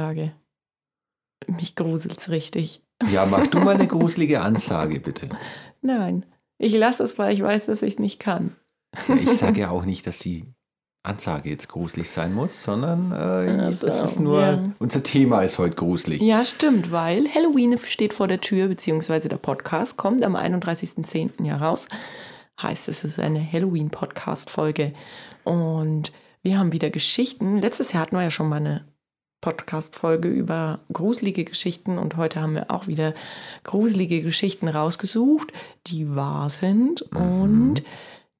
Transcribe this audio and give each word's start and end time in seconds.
Ansage. 0.00 0.32
Mich 1.46 1.76
gruselt's 1.76 2.28
richtig. 2.28 2.82
Ja, 3.12 3.26
mach 3.26 3.46
du 3.46 3.60
mal 3.60 3.74
eine 3.74 3.86
gruselige 3.88 4.40
Ansage, 4.40 5.00
bitte. 5.00 5.28
Nein, 5.82 6.26
ich 6.58 6.72
lasse 6.74 7.02
es, 7.02 7.18
weil 7.18 7.34
ich 7.34 7.42
weiß, 7.42 7.66
dass 7.66 7.82
ich 7.82 7.94
es 7.94 7.98
nicht 7.98 8.20
kann. 8.20 8.56
Ja, 9.08 9.14
ich 9.14 9.30
sage 9.38 9.60
ja 9.60 9.70
auch 9.70 9.84
nicht, 9.84 10.06
dass 10.06 10.18
die 10.18 10.44
Ansage 11.02 11.48
jetzt 11.48 11.68
gruselig 11.68 12.10
sein 12.10 12.34
muss, 12.34 12.62
sondern 12.62 13.12
äh, 13.12 13.72
so, 13.72 13.86
das 13.86 14.00
ist 14.02 14.20
nur, 14.20 14.40
ja. 14.40 14.72
unser 14.78 15.02
Thema 15.02 15.42
ist 15.42 15.58
heute 15.58 15.76
gruselig. 15.76 16.20
Ja, 16.20 16.44
stimmt, 16.44 16.92
weil 16.92 17.26
Halloween 17.34 17.78
steht 17.78 18.12
vor 18.12 18.28
der 18.28 18.40
Tür, 18.40 18.68
beziehungsweise 18.68 19.28
der 19.28 19.38
Podcast 19.38 19.96
kommt 19.96 20.24
am 20.24 20.36
31.10. 20.36 21.44
ja 21.44 21.56
raus. 21.56 21.88
Heißt, 22.60 22.88
es 22.88 23.04
ist 23.04 23.18
eine 23.18 23.40
Halloween-Podcast-Folge. 23.40 24.92
Und 25.44 26.12
wir 26.42 26.58
haben 26.58 26.72
wieder 26.72 26.90
Geschichten. 26.90 27.58
Letztes 27.58 27.92
Jahr 27.92 28.02
hatten 28.02 28.16
wir 28.16 28.22
ja 28.22 28.30
schon 28.30 28.50
mal 28.50 28.56
eine 28.56 28.89
Podcast-Folge 29.40 30.28
über 30.28 30.80
gruselige 30.92 31.44
Geschichten 31.44 31.98
und 31.98 32.16
heute 32.16 32.40
haben 32.40 32.54
wir 32.54 32.70
auch 32.70 32.86
wieder 32.86 33.14
gruselige 33.64 34.22
Geschichten 34.22 34.68
rausgesucht, 34.68 35.52
die 35.86 36.14
wahr 36.14 36.50
sind 36.50 37.04
Mhm. 37.12 37.40
und 37.42 37.82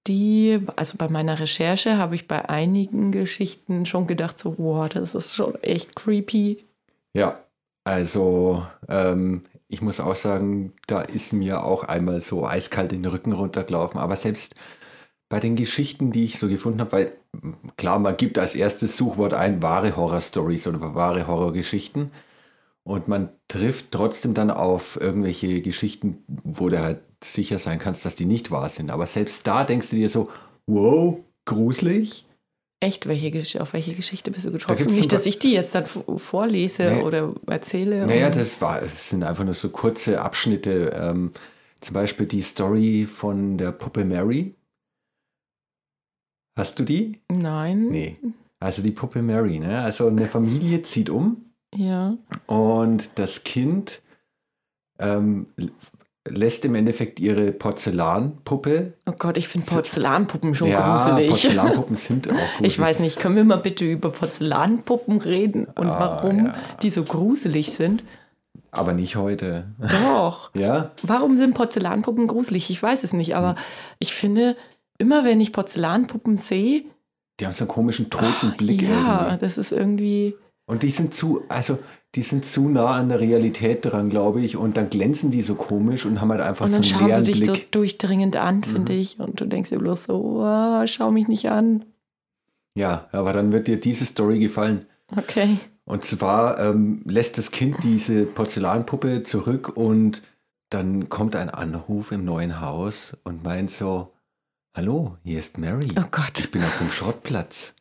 die, 0.06 0.58
also 0.76 0.96
bei 0.96 1.08
meiner 1.08 1.38
Recherche 1.38 1.98
habe 1.98 2.14
ich 2.14 2.26
bei 2.26 2.48
einigen 2.48 3.12
Geschichten 3.12 3.84
schon 3.86 4.06
gedacht, 4.06 4.38
so, 4.38 4.54
wow, 4.58 4.88
das 4.88 5.14
ist 5.14 5.36
schon 5.36 5.54
echt 5.62 5.94
creepy. 5.94 6.64
Ja, 7.12 7.40
also 7.84 8.66
ähm, 8.88 9.42
ich 9.68 9.82
muss 9.82 10.00
auch 10.00 10.14
sagen, 10.14 10.72
da 10.86 11.02
ist 11.02 11.32
mir 11.32 11.64
auch 11.64 11.84
einmal 11.84 12.20
so 12.20 12.46
eiskalt 12.46 12.92
den 12.92 13.04
Rücken 13.04 13.32
runtergelaufen. 13.32 14.00
Aber 14.00 14.16
selbst 14.16 14.54
bei 15.30 15.40
den 15.40 15.56
Geschichten, 15.56 16.12
die 16.12 16.24
ich 16.24 16.38
so 16.38 16.48
gefunden 16.48 16.80
habe, 16.80 16.92
weil 16.92 17.12
klar, 17.78 17.98
man 17.98 18.16
gibt 18.18 18.36
als 18.38 18.54
erstes 18.54 18.96
Suchwort 18.98 19.32
ein 19.32 19.62
wahre 19.62 19.96
Horror-Stories 19.96 20.66
oder 20.66 20.94
wahre 20.94 21.26
Horrorgeschichten. 21.26 22.10
Und 22.82 23.08
man 23.08 23.28
trifft 23.48 23.92
trotzdem 23.92 24.34
dann 24.34 24.50
auf 24.50 24.98
irgendwelche 25.00 25.62
Geschichten, 25.62 26.18
wo 26.44 26.68
du 26.68 26.80
halt 26.82 26.98
sicher 27.22 27.58
sein 27.58 27.78
kannst, 27.78 28.04
dass 28.04 28.16
die 28.16 28.24
nicht 28.24 28.50
wahr 28.50 28.68
sind. 28.68 28.90
Aber 28.90 29.06
selbst 29.06 29.46
da 29.46 29.64
denkst 29.64 29.90
du 29.90 29.96
dir 29.96 30.08
so, 30.08 30.28
wow, 30.66 31.18
gruselig. 31.44 32.26
Echt, 32.82 33.06
welche, 33.06 33.28
Gesch- 33.28 33.60
auf 33.60 33.74
welche 33.74 33.94
Geschichte 33.94 34.30
bist 34.30 34.46
du 34.46 34.50
getroffen? 34.52 34.78
gibt's 34.78 34.94
Nicht, 34.94 35.12
dass 35.12 35.26
ich 35.26 35.38
die 35.38 35.52
jetzt 35.52 35.74
dann 35.74 35.84
vorlese 36.16 36.84
Nee. 36.84 37.02
oder 37.02 37.34
erzähle. 37.46 38.06
Naja, 38.06 38.30
das, 38.30 38.60
war, 38.62 38.80
das 38.80 39.10
sind 39.10 39.22
einfach 39.22 39.44
nur 39.44 39.54
so 39.54 39.68
kurze 39.68 40.20
Abschnitte. 40.22 40.90
Ähm, 40.98 41.32
zum 41.82 41.94
Beispiel 41.94 42.26
die 42.26 42.42
Story 42.42 43.06
von 43.06 43.58
der 43.58 43.72
Puppe 43.72 44.04
Mary. 44.04 44.54
Hast 46.60 46.78
du 46.78 46.82
die? 46.84 47.18
Nein. 47.30 47.88
Nee. 47.88 48.16
Also 48.60 48.82
die 48.82 48.90
Puppe 48.90 49.22
Mary, 49.22 49.58
ne? 49.58 49.80
Also 49.82 50.08
eine 50.08 50.26
Familie 50.26 50.82
zieht 50.82 51.08
um 51.08 51.38
Ja. 51.74 52.16
und 52.46 53.18
das 53.18 53.44
Kind 53.44 54.02
ähm, 54.98 55.46
lässt 56.28 56.66
im 56.66 56.74
Endeffekt 56.74 57.18
ihre 57.18 57.52
Porzellanpuppe. 57.52 58.92
Oh 59.06 59.12
Gott, 59.18 59.38
ich 59.38 59.48
finde 59.48 59.66
Porzellanpuppen 59.66 60.54
schon 60.54 60.68
ja, 60.68 60.96
gruselig. 60.96 61.30
Porzellanpuppen 61.30 61.96
sind 62.08 62.28
auch 62.28 62.34
gruselig. 62.34 62.60
Ich 62.72 62.78
weiß 62.78 62.98
nicht, 63.00 63.18
können 63.18 63.36
wir 63.36 63.44
mal 63.44 63.56
bitte 63.60 63.86
über 63.90 64.10
Porzellanpuppen 64.10 65.22
reden 65.22 65.64
und 65.64 65.86
Ah, 65.86 66.18
warum 66.22 66.46
ja. 66.46 66.54
die 66.82 66.90
so 66.90 67.02
gruselig 67.04 67.72
sind? 67.72 68.04
Aber 68.72 68.92
nicht 68.92 69.16
heute. 69.16 69.64
Doch. 69.80 70.50
Ja? 70.54 70.90
Warum 71.02 71.36
sind 71.38 71.54
Porzellanpuppen 71.54 72.26
gruselig? 72.26 72.68
Ich 72.68 72.82
weiß 72.82 73.02
es 73.04 73.14
nicht, 73.14 73.34
aber 73.34 73.56
ich 73.98 74.12
finde, 74.14 74.56
immer 75.00 75.24
wenn 75.24 75.40
ich 75.40 75.52
Porzellanpuppen 75.52 76.36
sehe, 76.36 76.84
Die 77.40 77.46
haben 77.46 77.52
so 77.54 77.64
einen 77.64 77.68
komischen 77.68 78.10
toten 78.10 78.54
Blick 78.56 78.82
Ah, 78.84 78.86
ja, 78.86 79.22
irgendwie. 79.26 79.40
das 79.40 79.58
ist 79.58 79.72
irgendwie. 79.72 80.34
Und 80.66 80.82
die 80.84 80.90
sind 80.90 81.14
zu, 81.14 81.42
also 81.48 81.78
die 82.14 82.22
sind 82.22 82.44
zu 82.44 82.68
nah 82.68 82.92
an 82.92 83.08
der 83.08 83.18
Realität 83.18 83.84
dran, 83.84 84.08
glaube 84.10 84.40
ich. 84.42 84.56
Und 84.56 84.76
dann 84.76 84.88
glänzen 84.90 85.30
die 85.32 85.42
so 85.42 85.54
komisch 85.56 86.06
und 86.06 86.20
haben 86.20 86.30
halt 86.30 86.40
einfach 86.42 86.66
Und 86.66 86.70
so 86.70 86.74
dann 86.76 86.84
einen 86.84 86.92
schauen 86.94 87.06
leeren 87.08 87.24
sie 87.24 87.32
dich 87.32 87.46
so 87.46 87.52
Blick. 87.52 87.64
Mhm. 87.66 87.70
durchdringend 87.72 88.36
an, 88.36 88.62
finde 88.62 88.92
ich. 88.92 89.18
Und 89.18 89.40
du 89.40 89.46
denkst 89.46 89.70
dir 89.70 89.78
bloß 89.78 90.04
so, 90.04 90.22
wow, 90.22 90.86
schau 90.88 91.10
mich 91.10 91.26
nicht 91.28 91.48
an. 91.50 91.84
Ja, 92.76 93.08
aber 93.10 93.32
dann 93.32 93.50
wird 93.52 93.66
dir 93.66 93.80
diese 93.80 94.04
Story 94.04 94.38
gefallen. 94.38 94.84
Okay. 95.16 95.56
Und 95.84 96.04
zwar 96.04 96.60
ähm, 96.60 97.02
lässt 97.04 97.36
das 97.36 97.50
Kind 97.50 97.78
diese 97.82 98.24
Porzellanpuppe 98.24 99.24
zurück 99.24 99.76
und 99.76 100.22
dann 100.68 101.08
kommt 101.08 101.34
ein 101.34 101.50
Anruf 101.50 102.12
im 102.12 102.24
neuen 102.24 102.60
Haus 102.60 103.16
und 103.24 103.42
meint 103.42 103.70
so, 103.70 104.12
hallo, 104.74 105.16
hier 105.24 105.38
ist 105.38 105.58
Mary. 105.58 105.90
Oh 105.98 106.04
Gott. 106.10 106.38
Ich 106.38 106.50
bin 106.50 106.62
auf 106.62 106.76
dem 106.78 106.90
Schrottplatz. 106.90 107.74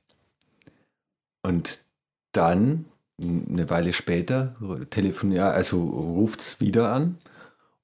Und 1.43 1.85
dann, 2.33 2.85
eine 3.21 3.69
Weile 3.69 3.93
später, 3.93 4.55
telefoniert, 4.89 5.43
also 5.53 5.81
ruft 5.83 6.41
es 6.41 6.59
wieder 6.59 6.91
an. 6.93 7.17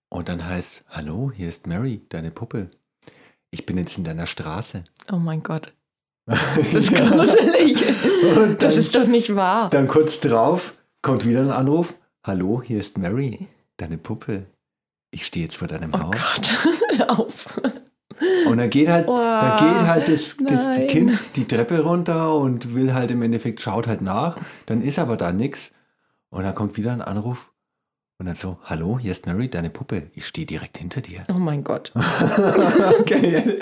Und 0.10 0.30
dann 0.30 0.46
heißt, 0.46 0.84
hallo, 0.90 1.32
hier 1.36 1.50
ist 1.50 1.68
Mary, 1.68 2.02
deine 2.10 2.32
Puppe. 2.32 2.70
Ich 3.52 3.66
bin 3.66 3.78
jetzt 3.78 3.98
in 3.98 4.04
deiner 4.04 4.28
Straße. 4.28 4.84
Oh 5.12 5.18
mein 5.18 5.44
Gott. 5.44 5.74
Das 6.28 6.74
ist 6.74 6.92
gruselig. 6.94 7.84
Und 8.36 8.64
Das 8.64 8.74
dann- 8.74 8.80
ist 8.84 8.96
doch 8.96 9.08
nicht 9.08 9.36
wahr. 9.36 9.70
Dann 9.70 9.88
kurz 9.88 10.20
drauf 10.20 10.74
kommt 11.02 11.26
wieder 11.26 11.42
ein 11.42 11.52
Anruf. 11.52 11.96
Hallo, 12.24 12.62
hier 12.64 12.80
ist 12.80 12.98
Mary, 12.98 13.48
deine 13.78 13.98
Puppe. 14.00 14.48
Ich 15.12 15.26
stehe 15.28 15.46
jetzt 15.46 15.58
vor 15.58 15.68
deinem 15.68 15.94
Oh 15.94 16.00
Haus. 16.00 16.16
Gott. 16.36 16.76
Hör 16.98 17.20
auf. 17.20 17.60
Und 18.48 18.58
dann 18.58 18.70
geht 18.70 18.88
halt, 18.88 19.08
Wow, 19.08 19.18
dann 19.18 19.58
geht 19.58 19.88
halt 19.88 20.08
das, 20.08 20.38
das 20.38 20.68
nein. 20.68 20.88
Kind 20.88 21.24
die 21.36 21.46
Treppe 21.46 21.82
runter 21.82 22.36
und 22.36 22.74
will 22.76 22.94
halt 22.94 23.12
im 23.12 23.22
Endeffekt, 23.22 23.62
schaut 23.62 23.88
halt 23.88 24.02
nach. 24.02 24.38
Dann 24.66 24.82
ist 24.82 25.00
aber 25.00 25.18
da 25.18 25.32
nichts. 25.32 25.74
Und 26.30 26.44
dann 26.44 26.56
kommt 26.56 26.78
wieder 26.78 26.92
ein 26.92 27.02
Anruf. 27.02 27.52
Und 28.18 28.28
dann 28.28 28.36
so, 28.36 28.58
hallo, 28.64 28.98
hier 28.98 29.12
ist 29.12 29.26
Mary, 29.26 29.50
deine 29.50 29.70
Puppe. 29.70 30.10
Ich 30.14 30.26
stehe 30.26 30.48
direkt 30.48 30.78
hinter 30.78 31.02
dir. 31.02 31.26
Oh 31.30 31.34
mein 31.34 31.66
Gott. 31.66 31.92
okay. 33.00 33.60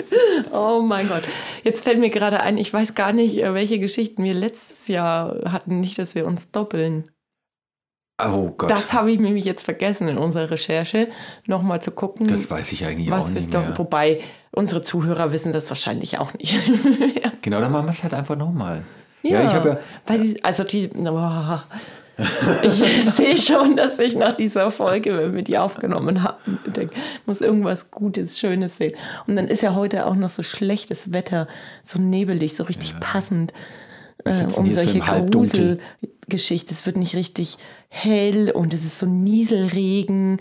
Oh 0.52 0.80
mein 0.86 1.08
Gott. 1.08 1.24
Jetzt 1.64 1.82
fällt 1.82 1.98
mir 1.98 2.10
gerade 2.10 2.38
ein, 2.40 2.56
ich 2.56 2.72
weiß 2.72 2.94
gar 2.94 3.12
nicht, 3.12 3.38
äh, 3.38 3.52
welche 3.52 3.80
Geschichten 3.80 4.22
wir 4.22 4.34
letztes 4.34 4.86
Jahr 4.86 5.50
hatten. 5.50 5.80
Nicht, 5.80 5.98
dass 5.98 6.14
wir 6.14 6.24
uns 6.24 6.52
doppeln. 6.52 7.10
Oh 8.22 8.50
Gott. 8.56 8.70
Das 8.70 8.92
habe 8.92 9.10
ich 9.10 9.18
nämlich 9.18 9.44
jetzt 9.44 9.64
vergessen 9.64 10.08
in 10.08 10.18
unserer 10.18 10.50
Recherche, 10.50 11.08
nochmal 11.46 11.82
zu 11.82 11.90
gucken. 11.90 12.28
Das 12.28 12.48
weiß 12.48 12.72
ich 12.72 12.84
eigentlich 12.84 13.12
auch 13.12 13.28
nicht 13.28 13.52
doch, 13.52 13.62
mehr. 13.66 13.78
wobei 13.78 14.20
unsere 14.52 14.82
Zuhörer 14.82 15.32
wissen 15.32 15.52
das 15.52 15.68
wahrscheinlich 15.68 16.18
auch 16.18 16.32
nicht. 16.34 16.56
Genau, 17.42 17.60
dann 17.60 17.72
machen 17.72 17.84
wir 17.84 17.90
es 17.90 18.02
halt 18.02 18.14
einfach 18.14 18.38
nochmal. 18.38 18.84
ja, 19.22 19.42
Ja, 19.42 19.46
ich 19.46 19.52
habe 19.52 19.68
ja, 19.68 19.78
Weil 20.06 20.20
die, 20.20 20.42
also 20.42 20.64
die, 20.64 20.88
oh, 20.96 21.58
ich 22.62 22.72
sehe 23.14 23.36
schon, 23.36 23.76
dass 23.76 23.98
ich 23.98 24.16
nach 24.16 24.32
dieser 24.32 24.70
Folge, 24.70 25.16
wenn 25.16 25.36
wir 25.36 25.44
die 25.44 25.58
aufgenommen 25.58 26.22
haben, 26.22 26.58
denke, 26.74 26.94
muss 27.26 27.40
irgendwas 27.40 27.90
Gutes, 27.90 28.38
Schönes 28.38 28.78
sehen. 28.78 28.94
Und 29.26 29.36
dann 29.36 29.48
ist 29.48 29.62
ja 29.62 29.74
heute 29.74 30.06
auch 30.06 30.14
noch 30.14 30.30
so 30.30 30.42
schlechtes 30.42 31.12
Wetter, 31.12 31.48
so 31.84 31.98
nebelig, 31.98 32.54
so 32.56 32.64
richtig 32.64 32.98
passend. 33.00 33.52
Äh, 34.24 34.44
um 34.56 34.70
so 34.70 34.80
solche. 34.80 35.00
Gruselgeschichten. 35.00 36.74
Es 36.74 36.86
wird 36.86 36.96
nicht 36.96 37.14
richtig 37.14 37.58
hell 37.88 38.50
und 38.50 38.72
es 38.72 38.84
ist 38.84 38.98
so 38.98 39.06
Nieselregen. 39.06 40.40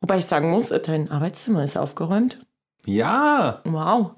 Wobei 0.00 0.18
ich 0.18 0.24
sagen 0.26 0.50
muss, 0.50 0.68
dein 0.68 1.10
Arbeitszimmer 1.10 1.64
ist 1.64 1.76
aufgeräumt. 1.78 2.38
ja, 2.86 3.60
Wow. 3.64 4.12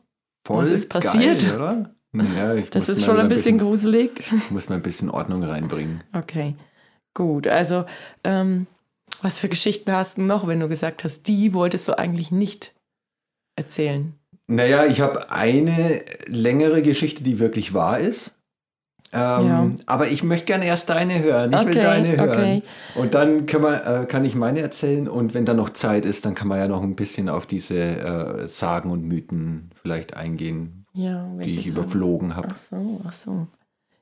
voll 0.46 0.64
Was 0.64 0.70
ist 0.70 0.88
passiert? 0.88 1.40
Geil, 1.40 1.54
oder? 1.56 1.94
Ja, 2.36 2.54
ich 2.54 2.70
Das 2.70 2.88
ist 2.88 3.04
schon 3.04 3.18
ein 3.18 3.28
bisschen 3.28 3.58
gruselig. 3.58 4.24
muss 4.50 4.68
mal 4.68 4.76
ein 4.76 4.82
bisschen 4.82 5.10
Ordnung 5.10 5.42
reinbringen. 5.44 6.02
Okay, 6.12 6.56
gut. 7.12 7.46
Also, 7.46 7.84
ähm, 8.24 8.66
was 9.22 9.38
für 9.40 9.48
Geschichten 9.48 9.92
hast 9.92 10.16
du 10.16 10.22
noch, 10.22 10.46
wenn 10.46 10.60
du 10.60 10.68
gesagt 10.68 11.04
hast, 11.04 11.26
die 11.28 11.54
wolltest 11.54 11.86
du 11.88 11.98
eigentlich 11.98 12.30
nicht 12.30 12.74
erzählen? 13.56 14.14
Naja, 14.46 14.86
ich 14.86 15.00
habe 15.00 15.30
eine 15.30 16.02
längere 16.26 16.82
Geschichte, 16.82 17.22
die 17.22 17.38
wirklich 17.38 17.74
wahr 17.74 17.98
ist. 17.98 18.34
Ähm, 19.14 19.46
Ja. 19.46 19.70
Aber 19.86 20.08
ich 20.08 20.22
möchte 20.24 20.46
gerne 20.46 20.66
erst 20.66 20.90
deine 20.90 21.22
hören. 21.22 21.52
Ich 21.52 21.58
will 21.60 21.68
Okay, 21.70 21.80
deine 21.80 22.16
hören. 22.16 22.28
okay. 22.30 22.62
Und 22.96 23.14
dann 23.14 23.46
kann, 23.46 23.62
man, 23.62 23.74
äh, 23.74 24.06
kann 24.06 24.24
ich 24.24 24.34
meine 24.34 24.60
erzählen. 24.60 25.08
Und 25.08 25.34
wenn 25.34 25.44
dann 25.44 25.56
noch 25.56 25.70
Zeit 25.70 26.04
ist, 26.06 26.24
dann 26.24 26.34
kann 26.34 26.48
man 26.48 26.58
ja 26.58 26.68
noch 26.68 26.82
ein 26.82 26.96
bisschen 26.96 27.28
auf 27.28 27.46
diese 27.46 27.76
äh, 27.78 28.48
Sagen 28.48 28.90
und 28.90 29.04
Mythen 29.04 29.70
vielleicht 29.80 30.16
eingehen, 30.16 30.84
Ja, 30.92 31.26
die 31.42 31.58
ich 31.58 31.66
überflogen 31.66 32.34
habe. 32.36 32.48
Ach 32.52 32.56
so, 32.70 33.00
ach 33.06 33.12
so. 33.12 33.46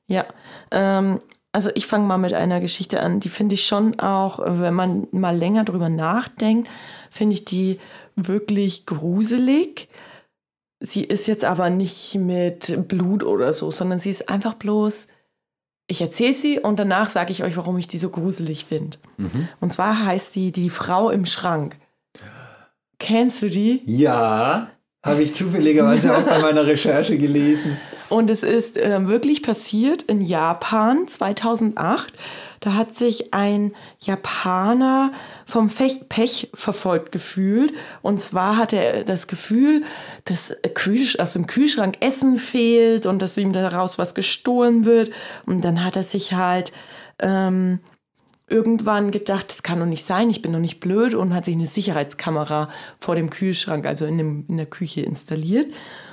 Ja, 0.07 0.25
ähm, 0.71 1.19
also 1.51 1.69
ich 1.75 1.85
fange 1.85 2.05
mal 2.05 2.17
mit 2.17 2.33
einer 2.33 2.59
Geschichte 2.59 2.99
an. 2.99 3.19
Die 3.19 3.29
finde 3.29 3.55
ich 3.55 3.65
schon 3.65 3.99
auch, 3.99 4.39
äh, 4.39 4.59
wenn 4.61 4.73
man 4.73 5.07
mal 5.11 5.35
länger 5.37 5.63
drüber 5.63 5.89
nachdenkt, 5.89 6.69
finde 7.11 7.33
ich 7.35 7.45
die 7.45 7.79
wirklich 8.15 8.85
gruselig. 8.85 9.87
Sie 10.85 11.03
ist 11.03 11.27
jetzt 11.27 11.45
aber 11.45 11.69
nicht 11.69 12.15
mit 12.15 12.87
Blut 12.89 13.23
oder 13.23 13.53
so, 13.53 13.71
sondern 13.71 13.99
sie 13.99 14.09
ist 14.09 14.27
einfach 14.27 14.53
bloß, 14.53 15.07
ich 15.87 16.01
erzähle 16.01 16.33
sie 16.33 16.59
und 16.59 16.77
danach 16.77 17.09
sage 17.09 17.31
ich 17.31 17.41
euch, 17.43 17.55
warum 17.55 17.77
ich 17.77 17.87
die 17.87 17.99
so 17.99 18.09
gruselig 18.09 18.65
finde. 18.65 18.97
Mhm. 19.15 19.47
Und 19.61 19.71
zwar 19.71 20.05
heißt 20.05 20.35
die 20.35 20.51
Die 20.51 20.69
Frau 20.69 21.09
im 21.09 21.25
Schrank. 21.25 21.77
Kennst 22.99 23.41
du 23.41 23.49
die? 23.49 23.81
Ja, 23.85 24.71
habe 25.01 25.23
ich 25.23 25.33
zufälligerweise 25.33 26.17
auch 26.17 26.23
bei 26.23 26.39
meiner 26.39 26.65
Recherche 26.65 27.17
gelesen. 27.17 27.77
Und 28.09 28.29
es 28.29 28.43
ist 28.43 28.77
äh, 28.77 29.07
wirklich 29.07 29.43
passiert 29.43 30.03
in 30.03 30.21
Japan 30.21 31.07
2008. 31.07 32.13
Da 32.59 32.75
hat 32.75 32.95
sich 32.95 33.33
ein 33.33 33.73
Japaner 33.99 35.11
vom 35.45 35.69
Fech 35.69 36.07
Pech 36.07 36.49
verfolgt 36.53 37.11
gefühlt. 37.11 37.73
Und 38.01 38.19
zwar 38.19 38.55
hat 38.57 38.71
er 38.71 39.03
das 39.03 39.27
Gefühl, 39.27 39.83
dass 40.25 40.53
aus 41.19 41.33
dem 41.33 41.47
Kühlschrank 41.47 41.97
Essen 41.99 42.37
fehlt 42.37 43.05
und 43.05 43.21
dass 43.21 43.37
ihm 43.37 43.51
daraus 43.51 43.97
was 43.97 44.13
gestohlen 44.13 44.85
wird. 44.85 45.11
Und 45.45 45.65
dann 45.65 45.83
hat 45.83 45.95
er 45.95 46.03
sich 46.03 46.33
halt 46.33 46.71
ähm, 47.19 47.79
irgendwann 48.47 49.11
gedacht, 49.11 49.49
das 49.49 49.63
kann 49.63 49.79
doch 49.79 49.85
nicht 49.85 50.05
sein, 50.05 50.29
ich 50.29 50.41
bin 50.41 50.53
doch 50.53 50.59
nicht 50.59 50.79
blöd 50.79 51.15
und 51.15 51.33
hat 51.33 51.45
sich 51.45 51.55
eine 51.55 51.65
Sicherheitskamera 51.65 52.69
vor 52.99 53.15
dem 53.15 53.29
Kühlschrank, 53.29 53.85
also 53.85 54.05
in, 54.05 54.17
dem, 54.17 54.45
in 54.47 54.57
der 54.57 54.65
Küche 54.67 55.01
installiert. 55.01 55.67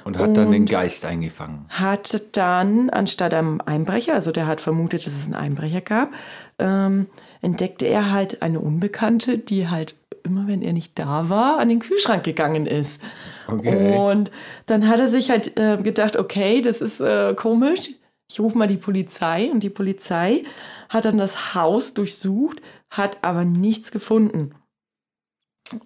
Und 0.05 0.19
hat 0.19 0.37
dann 0.37 0.51
den 0.51 0.67
Geist 0.67 1.05
eingefangen. 1.05 1.67
Hat 1.69 2.37
dann, 2.37 2.91
anstatt 2.91 3.35
einem 3.35 3.61
Einbrecher, 3.65 4.15
also 4.15 4.33
der 4.33 4.47
hat 4.47 4.61
vermutet, 4.61 5.07
dass 5.07 5.15
es 5.15 5.25
einen 5.25 5.35
Einbrecher 5.35 5.81
gab, 5.81 6.11
ähm, 6.59 7.07
entdeckte 7.43 7.87
er 7.87 8.11
halt 8.11 8.43
eine 8.43 8.61
Unbekannte, 8.61 9.39
die 9.39 9.69
halt 9.69 9.95
immer, 10.25 10.47
wenn 10.47 10.63
er 10.63 10.73
nicht 10.73 10.99
da 10.99 11.29
war, 11.29 11.59
an 11.59 11.69
den 11.69 11.81
Kühlschrank 11.81 12.25
gegangen 12.25 12.67
ist. 12.67 13.01
Okay. 13.47 13.97
Und 13.97 14.31
dann 14.67 14.89
hat 14.89 15.01
er 15.01 15.09
sich 15.09 15.31
halt 15.31 15.57
äh, 15.59 15.79
gedacht, 15.79 16.17
okay, 16.17 16.63
das 16.63 16.81
ist 16.81 17.01
äh, 17.01 17.35
komisch, 17.35 17.91
ich 18.31 18.39
rufe 18.39 18.57
mal 18.57 18.69
die 18.69 18.77
Polizei 18.77 19.51
und 19.51 19.63
die 19.63 19.71
Polizei 19.71 20.45
hat 20.89 21.05
dann 21.05 21.19
das 21.19 21.55
Haus 21.55 21.95
durchsucht, 21.95 22.63
hat 22.89 23.19
aber 23.23 23.45
nichts 23.45 23.91
gefunden. 23.91 24.55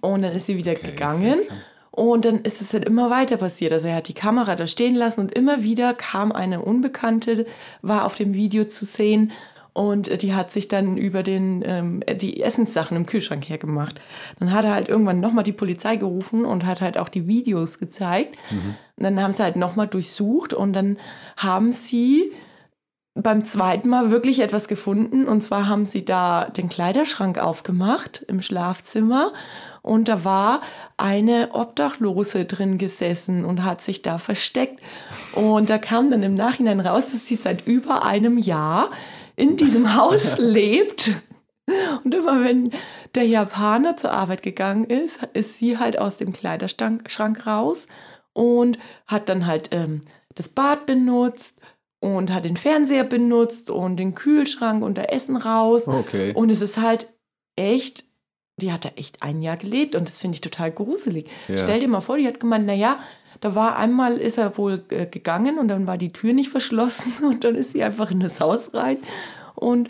Und 0.01 0.23
dann 0.23 0.33
ist 0.33 0.47
sie 0.47 0.57
wieder 0.57 0.73
okay, 0.73 0.91
gegangen. 0.91 1.41
Und 1.95 2.25
dann 2.25 2.41
ist 2.41 2.61
es 2.61 2.73
halt 2.73 2.85
immer 2.85 3.09
weiter 3.09 3.37
passiert. 3.37 3.73
Also 3.73 3.87
er 3.87 3.97
hat 3.97 4.09
die 4.09 4.15
Kamera 4.15 4.57
da 4.57 4.67
stehen 4.67 4.97
lassen 4.97 5.21
und 5.21 5.33
immer 5.33 5.63
wieder 5.63 5.95
kam 5.95 6.33
eine 6.33 6.61
Unbekannte, 6.61 7.47
war 7.83 8.05
auf 8.05 8.17
dem 8.17 8.35
Video 8.35 8.65
zu 8.65 8.85
sehen 8.85 9.31
und 9.75 10.23
die 10.23 10.35
hat 10.35 10.51
sich 10.51 10.67
dann 10.67 10.97
über 10.97 11.23
den, 11.23 11.63
ähm, 11.65 12.03
die 12.17 12.43
Essenssachen 12.43 12.97
im 12.97 13.07
Kühlschrank 13.07 13.49
hergemacht. 13.49 14.01
Dann 14.41 14.53
hat 14.53 14.65
er 14.65 14.75
halt 14.75 14.89
irgendwann 14.89 15.21
nochmal 15.21 15.45
die 15.45 15.53
Polizei 15.53 15.95
gerufen 15.95 16.45
und 16.45 16.67
hat 16.67 16.81
halt 16.81 16.99
auch 16.99 17.09
die 17.09 17.29
Videos 17.29 17.79
gezeigt. 17.79 18.37
Mhm. 18.51 18.75
Und 18.97 19.05
dann 19.05 19.23
haben 19.23 19.33
sie 19.33 19.45
halt 19.45 19.55
nochmal 19.55 19.87
durchsucht 19.87 20.53
und 20.53 20.73
dann 20.73 20.97
haben 21.37 21.71
sie 21.71 22.33
beim 23.15 23.45
zweiten 23.45 23.89
Mal 23.89 24.11
wirklich 24.11 24.41
etwas 24.41 24.67
gefunden. 24.67 25.27
Und 25.27 25.43
zwar 25.43 25.69
haben 25.69 25.85
sie 25.85 26.05
da 26.05 26.47
den 26.47 26.69
Kleiderschrank 26.69 27.39
aufgemacht 27.39 28.25
im 28.27 28.43
Schlafzimmer. 28.43 29.33
Und 29.85 30.09
da 30.09 30.25
war 30.25 30.63
eine 30.97 31.51
Obdachlose 31.53 32.47
drin 32.47 32.79
gesessen 32.79 33.45
und 33.45 33.65
hat 33.65 33.83
sich 33.83 34.01
da 34.01 34.17
versteckt. 34.17 34.83
Und 35.35 35.69
da 35.69 35.77
kam 35.77 36.11
dann 36.11 36.23
im 36.23 36.33
Nachhinein 36.33 36.81
raus, 36.81 37.13
dass 37.13 37.27
sie 37.27 37.37
seit 37.37 37.67
über 37.67 38.05
einem 38.05 38.39
Jahr 38.39 38.91
in 39.37 39.59
diesem 39.59 39.95
Haus 39.97 40.39
lebt. 40.39 41.13
Und 42.03 42.15
immer 42.15 42.43
wenn 42.43 42.71
der 43.15 43.27
Japaner 43.27 43.97
zur 43.99 44.13
Arbeit 44.13 44.43
gegangen 44.43 44.85
ist, 44.85 45.21
ist 45.35 45.59
sie 45.59 45.79
halt 45.79 45.99
aus 45.99 46.17
dem 46.17 46.33
Kleiderschrank 46.33 47.47
raus 47.47 47.87
und 48.33 48.79
hat 49.07 49.29
dann 49.29 49.47
halt 49.47 49.69
ähm, 49.73 50.01
das 50.35 50.49
Bad 50.49 50.87
benutzt 50.87 51.61
und 52.01 52.33
hat 52.33 52.45
den 52.45 52.57
Fernseher 52.57 53.05
benutzt 53.05 53.69
und 53.69 53.97
den 53.97 54.15
Kühlschrank 54.15 54.83
und 54.83 54.97
da 54.97 55.03
Essen 55.03 55.37
raus. 55.37 55.89
Okay. 55.89 56.33
Und 56.35 56.51
es 56.51 56.63
ist 56.63 56.79
halt 56.79 57.07
echt, 57.57 58.05
die 58.61 58.73
hat 58.73 58.85
da 58.85 58.91
echt 58.97 59.23
ein 59.23 59.43
Jahr 59.43 59.57
gelebt 59.57 59.97
und 59.97 60.09
das 60.09 60.19
finde 60.19 60.37
ich 60.37 60.41
total 60.41 60.71
gruselig. 60.71 61.29
Ja. 61.49 61.59
Stell 61.59 61.81
dir 61.81 61.89
mal 61.89 62.01
vor, 62.01 62.17
die 62.17 62.27
hat 62.27 62.41
gemeint, 62.41 62.67
naja, 62.67 62.99
da 63.41 63.55
war 63.55 63.77
einmal, 63.77 64.19
ist 64.19 64.39
er 64.39 64.57
wohl 64.57 64.85
äh, 64.91 65.07
gegangen 65.07 65.59
und 65.59 65.69
dann 65.69 65.87
war 65.87 65.99
die 65.99 66.13
Tür 66.13 66.33
nicht 66.33 66.51
verschlossen 66.51 67.13
und 67.23 67.45
dann 67.45 67.55
ist 67.55 67.73
sie 67.73 67.83
einfach 67.83 68.11
in 68.11 68.21
das 68.21 68.41
Haus 68.41 68.73
rein 68.75 68.99
und 69.55 69.89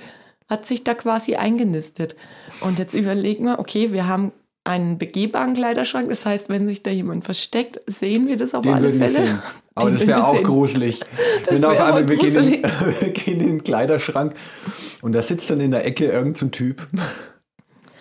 hat 0.48 0.66
sich 0.66 0.84
da 0.84 0.94
quasi 0.94 1.36
eingenistet. 1.36 2.16
Und 2.60 2.78
jetzt 2.78 2.94
überlegen 2.94 3.44
wir, 3.44 3.58
okay, 3.58 3.92
wir 3.92 4.06
haben 4.06 4.32
einen 4.64 4.96
begehbaren 4.98 5.54
Kleiderschrank. 5.54 6.08
Das 6.08 6.24
heißt, 6.24 6.48
wenn 6.48 6.66
sich 6.66 6.82
da 6.82 6.90
jemand 6.90 7.24
versteckt, 7.24 7.80
sehen 7.86 8.26
wir 8.26 8.36
das 8.36 8.54
auf 8.54 8.62
Den 8.62 8.74
alle 8.74 8.92
Fälle. 8.92 9.08
Sehen. 9.08 9.42
Aber 9.74 9.90
Den 9.90 9.98
das 9.98 10.06
wäre 10.06 10.26
auch 10.26 10.42
gruselig. 10.42 11.00
Das 11.46 11.56
wenn 11.56 11.64
auf 11.64 11.78
einmal 11.78 12.08
wir 12.08 12.16
gehen, 12.16 12.36
in, 12.36 12.62
wir 12.62 13.10
gehen 13.10 13.40
in 13.40 13.46
den 13.46 13.64
Kleiderschrank 13.64 14.34
und 15.02 15.14
da 15.14 15.22
sitzt 15.22 15.50
dann 15.50 15.60
in 15.60 15.72
der 15.72 15.84
Ecke 15.84 16.06
irgendein 16.06 16.34
so 16.34 16.46
Typ. 16.46 16.88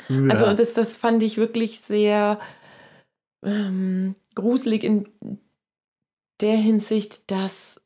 Also 0.10 0.54
das, 0.54 0.74
das 0.74 0.98
fand 0.98 1.24
ich 1.24 1.38
wirklich 1.38 1.80
sehr 1.80 2.40
ähm, 3.44 4.16
gruselig 4.36 4.84
in 4.84 5.08
der 6.42 6.56
Hinsicht, 6.58 7.32
dass, 7.32 7.80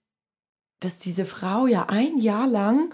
dass 0.79 0.97
diese 0.97 1.25
Frau 1.25 1.67
ja 1.67 1.87
ein 1.89 2.17
Jahr 2.17 2.47
lang 2.47 2.93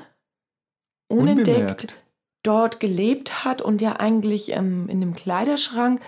unentdeckt 1.07 1.59
Unbemerkt 1.59 2.03
dort 2.43 2.79
gelebt 2.79 3.45
hat 3.45 3.61
und 3.61 3.81
ja 3.81 3.99
eigentlich 3.99 4.51
ähm, 4.51 4.89
in 4.89 4.99
dem 4.99 5.15
Kleiderschrank 5.15 6.01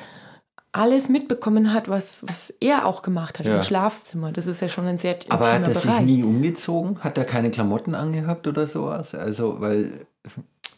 alles 0.73 1.07
mitbekommen 1.07 1.73
hat, 1.73 1.87
was, 1.87 2.27
was 2.27 2.53
er 2.59 2.85
auch 2.85 3.01
gemacht 3.01 3.39
hat 3.39 3.45
ja. 3.45 3.57
im 3.57 3.63
Schlafzimmer. 3.63 4.33
Das 4.33 4.45
ist 4.45 4.61
ja 4.61 4.67
schon 4.67 4.85
ein 4.85 4.97
sehr 4.97 5.17
Aber 5.29 5.53
hat 5.53 5.67
er 5.67 5.73
sich 5.73 5.99
nie 6.01 6.23
umgezogen? 6.23 6.99
Hat 6.99 7.17
er 7.17 7.23
keine 7.23 7.49
Klamotten 7.49 7.95
angehabt 7.95 8.45
oder 8.47 8.67
sowas? 8.67 9.15
Also, 9.15 9.61
weil. 9.61 10.05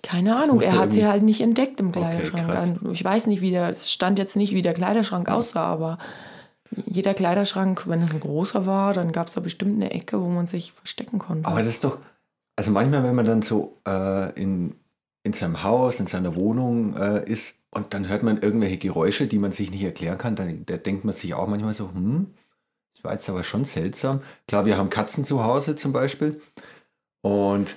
Keine 0.04 0.38
Ahnung, 0.38 0.62
er 0.62 0.78
hat 0.78 0.94
sie 0.94 1.06
halt 1.06 1.24
nicht 1.24 1.42
entdeckt 1.42 1.80
im 1.80 1.92
Kleiderschrank. 1.92 2.80
Okay, 2.82 2.92
ich 2.92 3.04
weiß 3.04 3.28
nicht, 3.28 3.42
wie 3.42 3.52
der, 3.52 3.70
es 3.70 3.92
stand 3.92 4.20
jetzt 4.20 4.36
nicht, 4.36 4.54
wie 4.54 4.62
der 4.62 4.74
Kleiderschrank 4.74 5.30
aussah, 5.30 5.66
aber 5.66 5.98
jeder 6.86 7.14
Kleiderschrank, 7.14 7.88
wenn 7.88 8.04
es 8.04 8.14
ein 8.14 8.20
großer 8.20 8.66
war, 8.66 8.94
dann 8.94 9.12
gab 9.12 9.28
es 9.28 9.34
da 9.34 9.42
bestimmt 9.42 9.76
eine 9.76 9.92
Ecke, 9.92 10.22
wo 10.22 10.28
man 10.28 10.48
sich 10.48 10.74
verstecken 10.74 11.20
konnte. 11.20 11.48
Aber 11.48 11.60
das 11.60 11.70
ist 11.70 11.84
doch, 11.84 11.98
also 12.56 12.72
manchmal, 12.72 13.04
wenn 13.04 13.16
man 13.16 13.26
dann 13.26 13.42
so 13.42 13.78
äh, 13.88 14.32
in 14.40 14.76
in 15.28 15.34
seinem 15.34 15.62
Haus, 15.62 16.00
in 16.00 16.08
seiner 16.08 16.36
Wohnung 16.36 16.96
äh, 16.96 17.30
ist 17.30 17.56
und 17.70 17.94
dann 17.94 18.08
hört 18.08 18.24
man 18.24 18.42
irgendwelche 18.42 18.78
Geräusche, 18.78 19.28
die 19.28 19.38
man 19.38 19.52
sich 19.52 19.72
nicht 19.72 19.84
erklären 19.84 20.18
kann, 20.18 20.36
dann 20.36 20.66
da 20.66 20.78
denkt 20.78 21.04
man 21.04 21.14
sich 21.14 21.34
auch 21.34 21.48
manchmal 21.48 21.74
so, 21.74 21.92
hm, 21.94 22.34
das 22.96 23.04
war 23.04 23.14
jetzt 23.14 23.30
aber 23.30 23.44
schon 23.44 23.66
seltsam. 23.66 24.22
Klar, 24.48 24.66
wir 24.66 24.78
haben 24.78 24.90
Katzen 24.90 25.26
zu 25.26 25.44
Hause 25.44 25.76
zum 25.76 25.92
Beispiel 25.94 26.42
und 27.22 27.76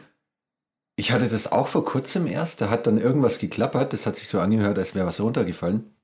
ich 0.97 1.13
hatte 1.13 1.29
das 1.29 1.51
auch 1.51 1.67
vor 1.69 1.85
kurzem 1.85 2.27
erst, 2.27 2.61
da 2.61 2.69
hat 2.69 2.87
dann 2.87 2.99
irgendwas 2.99 3.39
geklappert, 3.39 3.93
das 3.93 4.07
hat 4.07 4.17
sich 4.17 4.29
so 4.29 4.41
angehört, 4.41 4.79
als 4.79 4.95
wäre 4.95 5.07
was 5.07 5.21
runtergefallen. 5.21 5.95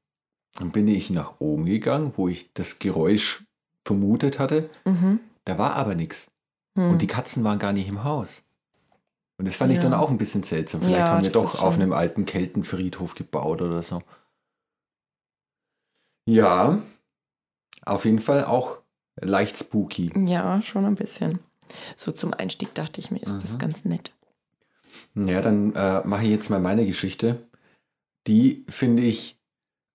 Dann 0.59 0.73
bin 0.73 0.89
ich 0.89 1.11
nach 1.11 1.35
oben 1.39 1.67
gegangen, 1.67 2.13
wo 2.17 2.29
ich 2.29 2.53
das 2.55 2.79
Geräusch 2.79 3.45
vermutet 3.85 4.39
hatte. 4.39 4.71
Mhm. 4.85 5.21
Da 5.45 5.59
war 5.59 5.75
aber 5.75 5.95
nichts. 5.95 6.31
Mhm. 6.75 6.91
Und 6.91 7.03
die 7.03 7.07
Katzen 7.07 7.45
waren 7.45 7.59
gar 7.59 7.73
nicht 7.73 7.89
im 7.89 8.05
Haus. 8.05 8.43
Und 9.39 9.47
das 9.47 9.57
fand 9.57 9.71
ja. 9.71 9.77
ich 9.77 9.83
dann 9.83 9.93
auch 9.93 10.09
ein 10.09 10.19
bisschen 10.19 10.43
seltsam. 10.43 10.81
Vielleicht 10.81 11.09
ja, 11.09 11.13
haben 11.13 11.25
wir 11.25 11.31
doch 11.31 11.63
auf 11.63 11.75
einem 11.75 11.93
alten 11.93 12.25
Keltenfriedhof 12.25 13.15
gebaut 13.15 13.61
oder 13.61 13.83
so. 13.83 14.03
Ja, 16.29 16.81
auf 17.85 18.05
jeden 18.05 18.19
Fall 18.19 18.45
auch 18.45 18.79
leicht 19.17 19.57
spooky. 19.59 20.11
Ja, 20.27 20.63
schon 20.63 20.87
ein 20.87 20.97
bisschen. 20.97 21.39
So 21.97 22.13
zum 22.13 22.33
Einstieg 22.33 22.75
dachte 22.75 23.01
ich 23.01 23.11
mir, 23.11 23.23
ist 23.23 23.35
mhm. 23.35 23.41
das 23.41 23.59
ganz 23.59 23.85
nett. 23.85 24.13
Ja, 25.17 25.41
dann 25.41 25.75
äh, 25.75 26.07
mache 26.07 26.25
ich 26.25 26.31
jetzt 26.31 26.51
mal 26.51 26.61
meine 26.61 26.87
Geschichte. 26.87 27.39
Die 28.27 28.65
finde 28.69 29.03
ich 29.03 29.39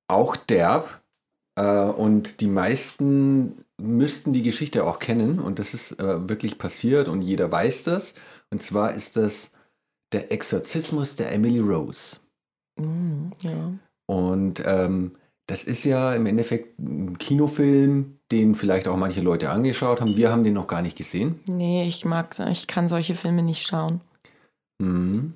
auch 0.07 0.35
derb. 0.35 1.01
Äh, 1.55 1.83
und 1.83 2.41
die 2.41 2.47
meisten 2.47 3.65
müssten 3.77 4.33
die 4.33 4.41
Geschichte 4.43 4.85
auch 4.85 4.99
kennen. 4.99 5.39
Und 5.39 5.59
das 5.59 5.73
ist 5.73 5.99
äh, 5.99 6.29
wirklich 6.29 6.57
passiert 6.57 7.07
und 7.07 7.21
jeder 7.21 7.51
weiß 7.51 7.83
das. 7.83 8.13
Und 8.49 8.61
zwar 8.61 8.93
ist 8.93 9.15
das 9.15 9.51
der 10.11 10.31
Exorzismus 10.31 11.15
der 11.15 11.31
Emily 11.31 11.59
Rose. 11.59 12.17
Mm, 12.77 13.31
ja. 13.41 13.73
Und 14.07 14.63
ähm, 14.65 15.15
das 15.47 15.63
ist 15.63 15.83
ja 15.83 16.13
im 16.13 16.25
Endeffekt 16.25 16.79
ein 16.79 17.17
Kinofilm, 17.17 18.17
den 18.31 18.55
vielleicht 18.55 18.87
auch 18.87 18.97
manche 18.97 19.21
Leute 19.21 19.49
angeschaut 19.49 20.01
haben. 20.01 20.15
Wir 20.15 20.31
haben 20.31 20.43
den 20.43 20.53
noch 20.53 20.67
gar 20.67 20.81
nicht 20.81 20.97
gesehen. 20.97 21.39
Nee, 21.47 21.85
ich 21.85 22.05
mag 22.05 22.37
ich 22.49 22.67
kann 22.67 22.87
solche 22.87 23.15
Filme 23.15 23.43
nicht 23.43 23.67
schauen. 23.67 24.01
Mhm. 24.81 25.33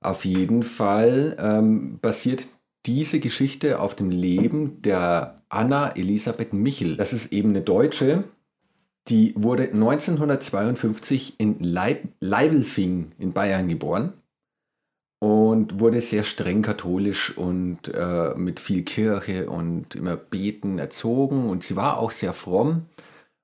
Auf 0.00 0.24
jeden 0.24 0.62
Fall 0.62 1.36
ähm, 1.38 1.98
basiert 2.00 2.48
diese 2.86 3.20
Geschichte 3.20 3.80
auf 3.80 3.94
dem 3.94 4.10
Leben 4.10 4.80
der 4.82 5.42
Anna 5.48 5.90
Elisabeth 5.90 6.52
Michel. 6.52 6.96
Das 6.96 7.12
ist 7.12 7.32
eben 7.32 7.50
eine 7.50 7.60
Deutsche, 7.60 8.24
die 9.08 9.34
wurde 9.36 9.64
1952 9.64 11.34
in 11.38 11.58
Leib 11.60 12.08
Leibelfing 12.20 13.12
in 13.18 13.32
Bayern 13.32 13.68
geboren 13.68 14.12
und 15.18 15.80
wurde 15.80 16.00
sehr 16.00 16.22
streng 16.22 16.62
katholisch 16.62 17.36
und 17.36 17.92
äh, 17.92 18.34
mit 18.36 18.60
viel 18.60 18.84
Kirche 18.84 19.50
und 19.50 19.96
immer 19.96 20.16
Beten 20.16 20.78
erzogen. 20.78 21.48
Und 21.48 21.62
sie 21.62 21.76
war 21.76 21.98
auch 21.98 22.10
sehr 22.10 22.32
fromm 22.32 22.86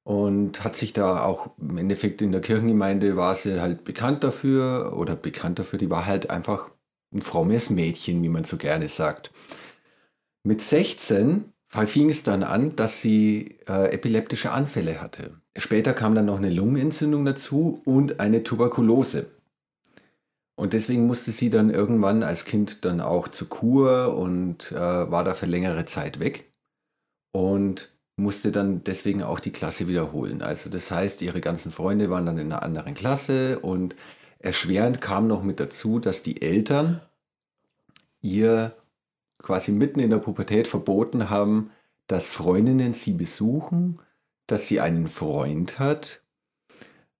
und 0.06 0.62
hat 0.62 0.76
sich 0.76 0.92
da 0.92 1.25
auch 1.25 1.50
im 1.58 1.78
Endeffekt 1.78 2.22
in 2.22 2.30
der 2.30 2.40
Kirchengemeinde 2.40 3.16
war 3.16 3.34
sie 3.34 3.60
halt 3.60 3.82
bekannt 3.82 4.22
dafür 4.22 4.94
oder 4.96 5.16
bekannt 5.16 5.58
dafür, 5.58 5.80
die 5.80 5.90
war 5.90 6.06
halt 6.06 6.30
einfach 6.30 6.70
ein 7.12 7.22
frommes 7.22 7.70
Mädchen, 7.70 8.22
wie 8.22 8.28
man 8.28 8.44
so 8.44 8.56
gerne 8.56 8.86
sagt. 8.86 9.32
Mit 10.44 10.60
16 10.60 11.52
fing 11.86 12.08
es 12.08 12.22
dann 12.22 12.44
an, 12.44 12.76
dass 12.76 13.00
sie 13.00 13.58
äh, 13.66 13.92
epileptische 13.92 14.52
Anfälle 14.52 15.00
hatte. 15.00 15.40
später 15.56 15.92
kam 15.92 16.14
dann 16.14 16.26
noch 16.26 16.38
eine 16.38 16.50
Lungenentzündung 16.50 17.25
dazu 17.25 17.82
und 17.84 18.20
eine 18.20 18.44
Tuberkulose. 18.44 19.26
Und 20.54 20.72
deswegen 20.72 21.08
musste 21.08 21.32
sie 21.32 21.50
dann 21.50 21.68
irgendwann 21.68 22.22
als 22.22 22.44
Kind 22.44 22.84
dann 22.84 23.00
auch 23.00 23.26
zur 23.26 23.48
Kur 23.48 24.16
und 24.16 24.70
äh, 24.70 24.76
war 24.76 25.25
da 25.25 25.34
für 25.34 25.46
längere 25.46 25.84
Zeit 25.84 26.20
weg 26.20 26.52
und 27.32 27.95
musste 28.16 28.50
dann 28.50 28.82
deswegen 28.82 29.23
auch 29.23 29.40
die 29.40 29.52
Klasse 29.52 29.88
wiederholen. 29.88 30.42
Also 30.42 30.70
das 30.70 30.90
heißt, 30.90 31.20
ihre 31.23 31.40
ganzen 31.40 31.70
Freunde 31.70 32.11
waren 32.11 32.26
dann 32.26 32.38
in 32.38 32.50
einer 32.50 32.62
anderen 32.62 32.94
Klasse 32.94 33.58
und 33.58 33.94
erschwerend 34.38 35.00
kam 35.00 35.26
noch 35.26 35.42
mit 35.42 35.61
dazu, 35.61 35.99
dass 35.99 36.23
die 36.23 36.40
Eltern 36.40 37.02
ihr 38.23 38.75
quasi 39.38 39.70
mitten 39.70 40.00
in 40.00 40.11
der 40.11 40.18
Pubertät 40.18 40.66
verboten 40.66 41.30
haben, 41.30 41.70
dass 42.06 42.28
Freundinnen 42.28 42.94
sie 42.94 43.12
besuchen, 43.12 44.00
dass 44.46 44.66
sie 44.66 44.80
einen 44.80 45.08
Freund 45.08 45.78
hat. 45.78 46.23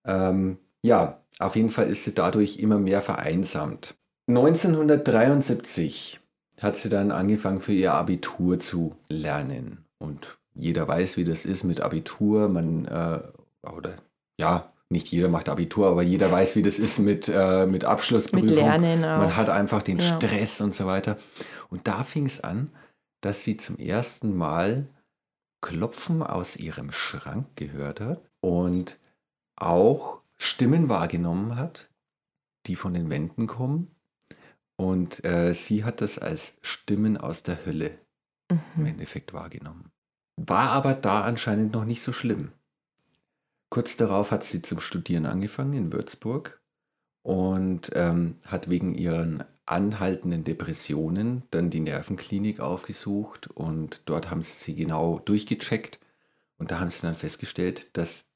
Ähm, 0.05 0.59
ja, 0.83 1.21
auf 1.39 1.57
jeden 1.57 1.69
Fall 1.69 1.89
ist 1.89 2.05
sie 2.05 2.13
dadurch 2.13 2.59
immer 2.59 2.79
mehr 2.79 3.03
vereinsamt. 3.03 3.95
1973 4.29 6.21
hat 6.61 6.77
sie 6.77 6.89
dann 6.89 7.11
angefangen 7.11 7.61
für 7.61 7.73
ihr 7.73 7.93
Abitur 7.93 8.59
zu 8.59 8.97
lernen. 9.09 9.85
Und 9.99 10.39
jeder 10.57 10.89
weiß, 10.89 11.17
wie 11.17 11.25
das 11.25 11.45
ist 11.45 11.65
mit 11.65 11.81
Abitur. 11.81 12.49
Man, 12.49 12.87
äh, 12.87 13.21
oder 13.69 13.97
ja, 14.39 14.73
nicht 14.89 15.09
jeder 15.09 15.29
macht 15.29 15.49
Abitur, 15.49 15.89
aber 15.89 16.03
jeder 16.03 16.31
weiß, 16.31 16.57
wie 16.57 16.63
das 16.63 16.79
ist 16.79 16.99
mit, 16.99 17.29
äh, 17.33 17.67
mit 17.67 17.85
Abschlussprüfung. 17.85 18.49
Mit 18.49 18.55
Lernen 18.55 19.05
auch. 19.05 19.19
Man 19.19 19.37
hat 19.37 19.51
einfach 19.51 19.83
den 19.83 19.99
ja. 19.99 20.17
Stress 20.17 20.61
und 20.61 20.75
so 20.75 20.87
weiter. 20.87 21.19
Und 21.69 21.87
da 21.89 22.05
fing 22.05 22.27
es 22.27 22.43
an, 22.43 22.71
dass 23.21 23.43
sie 23.43 23.57
zum 23.57 23.79
ersten 23.79 24.37
Mal 24.37 24.87
Klopfen 25.61 26.23
aus 26.23 26.57
ihrem 26.57 26.93
Schrank 26.93 27.57
gehört 27.57 28.01
hat 28.01 28.21
und 28.41 29.01
auch 29.57 30.21
Stimmen 30.37 30.89
wahrgenommen 30.89 31.57
hat, 31.57 31.89
die 32.67 32.77
von 32.77 32.95
den 32.95 33.11
Wänden 33.11 33.47
kommen. 33.47 33.91
Und 34.77 35.25
äh, 35.25 35.55
sie 35.55 35.85
hat 35.85 36.03
das 36.03 36.19
als 36.19 36.55
Stimmen 36.61 37.17
aus 37.17 37.43
der 37.43 37.65
Hölle 37.65 37.99
mhm. 38.51 38.61
im 38.77 38.87
Endeffekt 38.87 39.33
wahrgenommen. 39.33 39.91
War 40.37 40.71
aber 40.71 40.95
da 40.95 41.23
anscheinend 41.23 41.73
noch 41.73 41.85
nicht 41.85 42.03
so 42.03 42.13
schlimm. 42.13 42.53
Kurz 43.71 43.97
darauf 43.97 44.31
hat 44.31 44.45
sie 44.45 44.63
zum 44.63 44.81
Studieren 44.81 45.27
angefangen 45.27 45.73
in 45.73 45.93
Würzburg 45.93 46.61
und 47.23 47.91
ähm, 47.95 48.37
hat 48.47 48.71
wegen 48.71 48.95
ihren 48.95 49.45
anhaltenden 49.65 50.45
Depressionen 50.45 51.43
dann 51.51 51.71
die 51.71 51.81
Nervenklinik 51.81 52.61
aufgesucht 52.61 53.49
und 53.49 54.03
dort 54.05 54.31
haben 54.31 54.43
sie 54.43 54.53
sie 54.53 54.75
genau 54.77 55.19
durchgecheckt 55.19 55.99
und 56.59 56.71
da 56.71 56.79
haben 56.79 56.91
sie 56.91 57.03
dann 57.03 57.17
festgestellt, 57.17 57.97
dass 57.97 58.27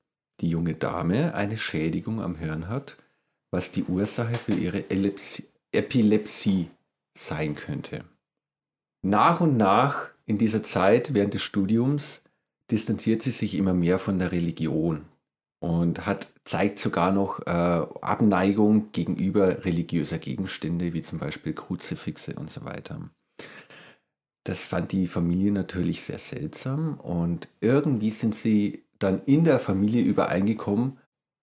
die 0.41 0.51
junge 0.51 0.75
Dame 0.75 1.35
eine 1.35 1.57
Schädigung 1.57 2.21
am 2.21 2.35
Hirn 2.35 2.69
hat, 2.69 2.97
was 3.51 3.71
die 3.71 3.85
Ursache 3.85 4.35
für 4.35 4.55
ihre 4.55 4.79
Epilepsie, 4.91 5.45
Epilepsie 5.73 6.71
sein 7.17 7.55
könnte. 7.55 8.05
Nach 9.03 9.41
und 9.41 9.57
nach 9.57 10.11
in 10.31 10.39
dieser 10.39 10.63
Zeit 10.63 11.13
während 11.13 11.35
des 11.35 11.43
Studiums 11.43 12.23
distanziert 12.71 13.21
sie 13.21 13.33
sich 13.33 13.57
immer 13.57 13.75
mehr 13.75 13.99
von 13.99 14.21
der 14.21 14.31
Religion 14.31 15.05
und 15.59 16.07
hat, 16.07 16.31
zeigt 16.45 16.79
sogar 16.79 17.11
noch 17.11 17.41
äh, 17.41 17.51
Abneigung 17.51 18.93
gegenüber 18.93 19.65
religiöser 19.65 20.19
Gegenstände, 20.19 20.93
wie 20.93 21.03
zum 21.03 21.19
Beispiel 21.19 21.53
Kruzifixe 21.53 22.35
und 22.35 22.49
so 22.49 22.65
weiter. 22.65 23.11
Das 24.45 24.65
fand 24.65 24.93
die 24.93 25.09
Familie 25.09 25.51
natürlich 25.51 26.03
sehr 26.03 26.19
seltsam 26.19 27.01
und 27.01 27.49
irgendwie 27.61 28.13
sind 28.13 28.37
sie 28.37 28.85
dann 29.01 29.23
in 29.25 29.43
der 29.43 29.59
Familie 29.59 30.05
übereingekommen, 30.05 30.93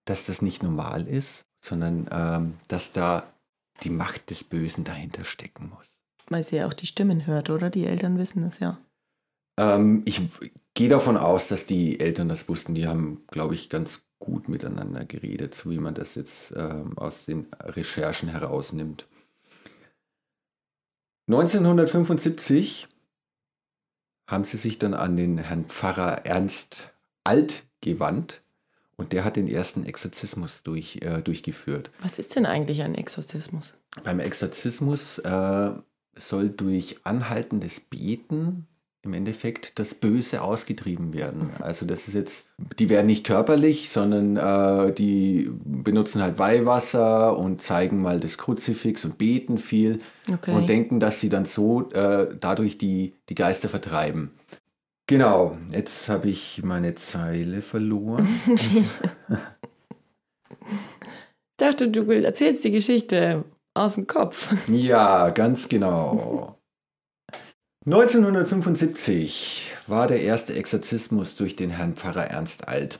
dass 0.05 0.25
das 0.25 0.41
nicht 0.41 0.63
normal 0.63 1.09
ist, 1.09 1.45
sondern 1.59 2.07
ähm, 2.09 2.53
dass 2.69 2.93
da 2.93 3.33
die 3.83 3.89
Macht 3.89 4.29
des 4.29 4.45
Bösen 4.45 4.85
dahinter 4.85 5.25
stecken 5.25 5.73
muss. 5.75 5.96
Weil 6.29 6.43
sie 6.43 6.57
ja 6.57 6.67
auch 6.67 6.73
die 6.73 6.87
Stimmen 6.87 7.25
hört, 7.25 7.49
oder? 7.49 7.69
Die 7.69 7.85
Eltern 7.85 8.17
wissen 8.17 8.43
das 8.43 8.59
ja. 8.59 8.77
Ähm, 9.57 10.03
ich 10.05 10.21
gehe 10.73 10.89
davon 10.89 11.17
aus, 11.17 11.47
dass 11.47 11.65
die 11.65 11.99
Eltern 11.99 12.29
das 12.29 12.47
wussten. 12.47 12.75
Die 12.75 12.87
haben, 12.87 13.23
glaube 13.27 13.55
ich, 13.55 13.69
ganz 13.69 14.03
gut 14.19 14.49
miteinander 14.49 15.05
geredet, 15.05 15.55
so 15.55 15.69
wie 15.69 15.79
man 15.79 15.93
das 15.93 16.15
jetzt 16.15 16.53
ähm, 16.55 16.97
aus 16.97 17.25
den 17.25 17.47
Recherchen 17.61 18.29
herausnimmt. 18.29 19.07
1975 21.27 22.87
haben 24.27 24.43
sie 24.43 24.57
sich 24.57 24.79
dann 24.79 24.93
an 24.93 25.15
den 25.15 25.37
Herrn 25.37 25.65
Pfarrer 25.65 26.25
Ernst 26.25 26.93
Alt 27.23 27.63
gewandt 27.81 28.41
und 28.95 29.11
der 29.11 29.23
hat 29.23 29.35
den 29.35 29.47
ersten 29.47 29.85
Exorzismus 29.85 30.63
durch, 30.63 30.99
äh, 31.01 31.21
durchgeführt. 31.21 31.91
Was 31.99 32.19
ist 32.19 32.35
denn 32.35 32.45
eigentlich 32.45 32.81
ein 32.81 32.95
Exorzismus? 32.95 33.75
Beim 34.03 34.19
Exorzismus 34.19 35.19
äh, 35.19 35.71
soll 36.17 36.49
durch 36.49 36.97
anhaltendes 37.03 37.79
Beten 37.79 38.67
im 39.07 39.13
Endeffekt 39.13 39.79
das 39.79 39.93
Böse 39.93 40.41
ausgetrieben 40.41 41.13
werden. 41.13 41.51
Mhm. 41.57 41.63
Also 41.63 41.85
das 41.85 42.07
ist 42.07 42.13
jetzt, 42.13 42.45
die 42.77 42.89
werden 42.89 43.05
nicht 43.07 43.25
körperlich, 43.25 43.89
sondern 43.89 44.37
äh, 44.37 44.93
die 44.93 45.49
benutzen 45.63 46.21
halt 46.21 46.39
Weihwasser 46.39 47.37
und 47.37 47.61
zeigen 47.61 48.01
mal 48.01 48.19
das 48.19 48.37
Kruzifix 48.37 49.05
und 49.05 49.17
beten 49.17 49.57
viel 49.57 50.01
okay. 50.31 50.53
und 50.53 50.67
denken, 50.67 50.99
dass 50.99 51.21
sie 51.21 51.29
dann 51.29 51.45
so 51.45 51.89
äh, 51.91 52.35
dadurch 52.39 52.77
die, 52.77 53.13
die 53.29 53.35
Geister 53.35 53.69
vertreiben. 53.69 54.31
Genau, 55.07 55.57
jetzt 55.71 56.09
habe 56.09 56.27
ich 56.27 56.61
meine 56.63 56.95
Zeile 56.95 57.61
verloren. 57.61 58.27
ich 58.53 58.85
dachte, 61.55 61.87
du 61.89 62.11
erzählst 62.11 62.65
die 62.65 62.71
Geschichte 62.71 63.45
aus 63.77 63.95
dem 63.95 64.07
Kopf. 64.07 64.53
Ja, 64.67 65.29
ganz 65.29 65.69
genau. 65.69 66.57
1975 67.85 69.71
war 69.87 70.07
der 70.07 70.21
erste 70.21 70.53
Exorzismus 70.53 71.35
durch 71.35 71.55
den 71.55 71.69
Herrn 71.69 71.95
Pfarrer 71.95 72.25
Ernst 72.25 72.67
Alt. 72.67 72.99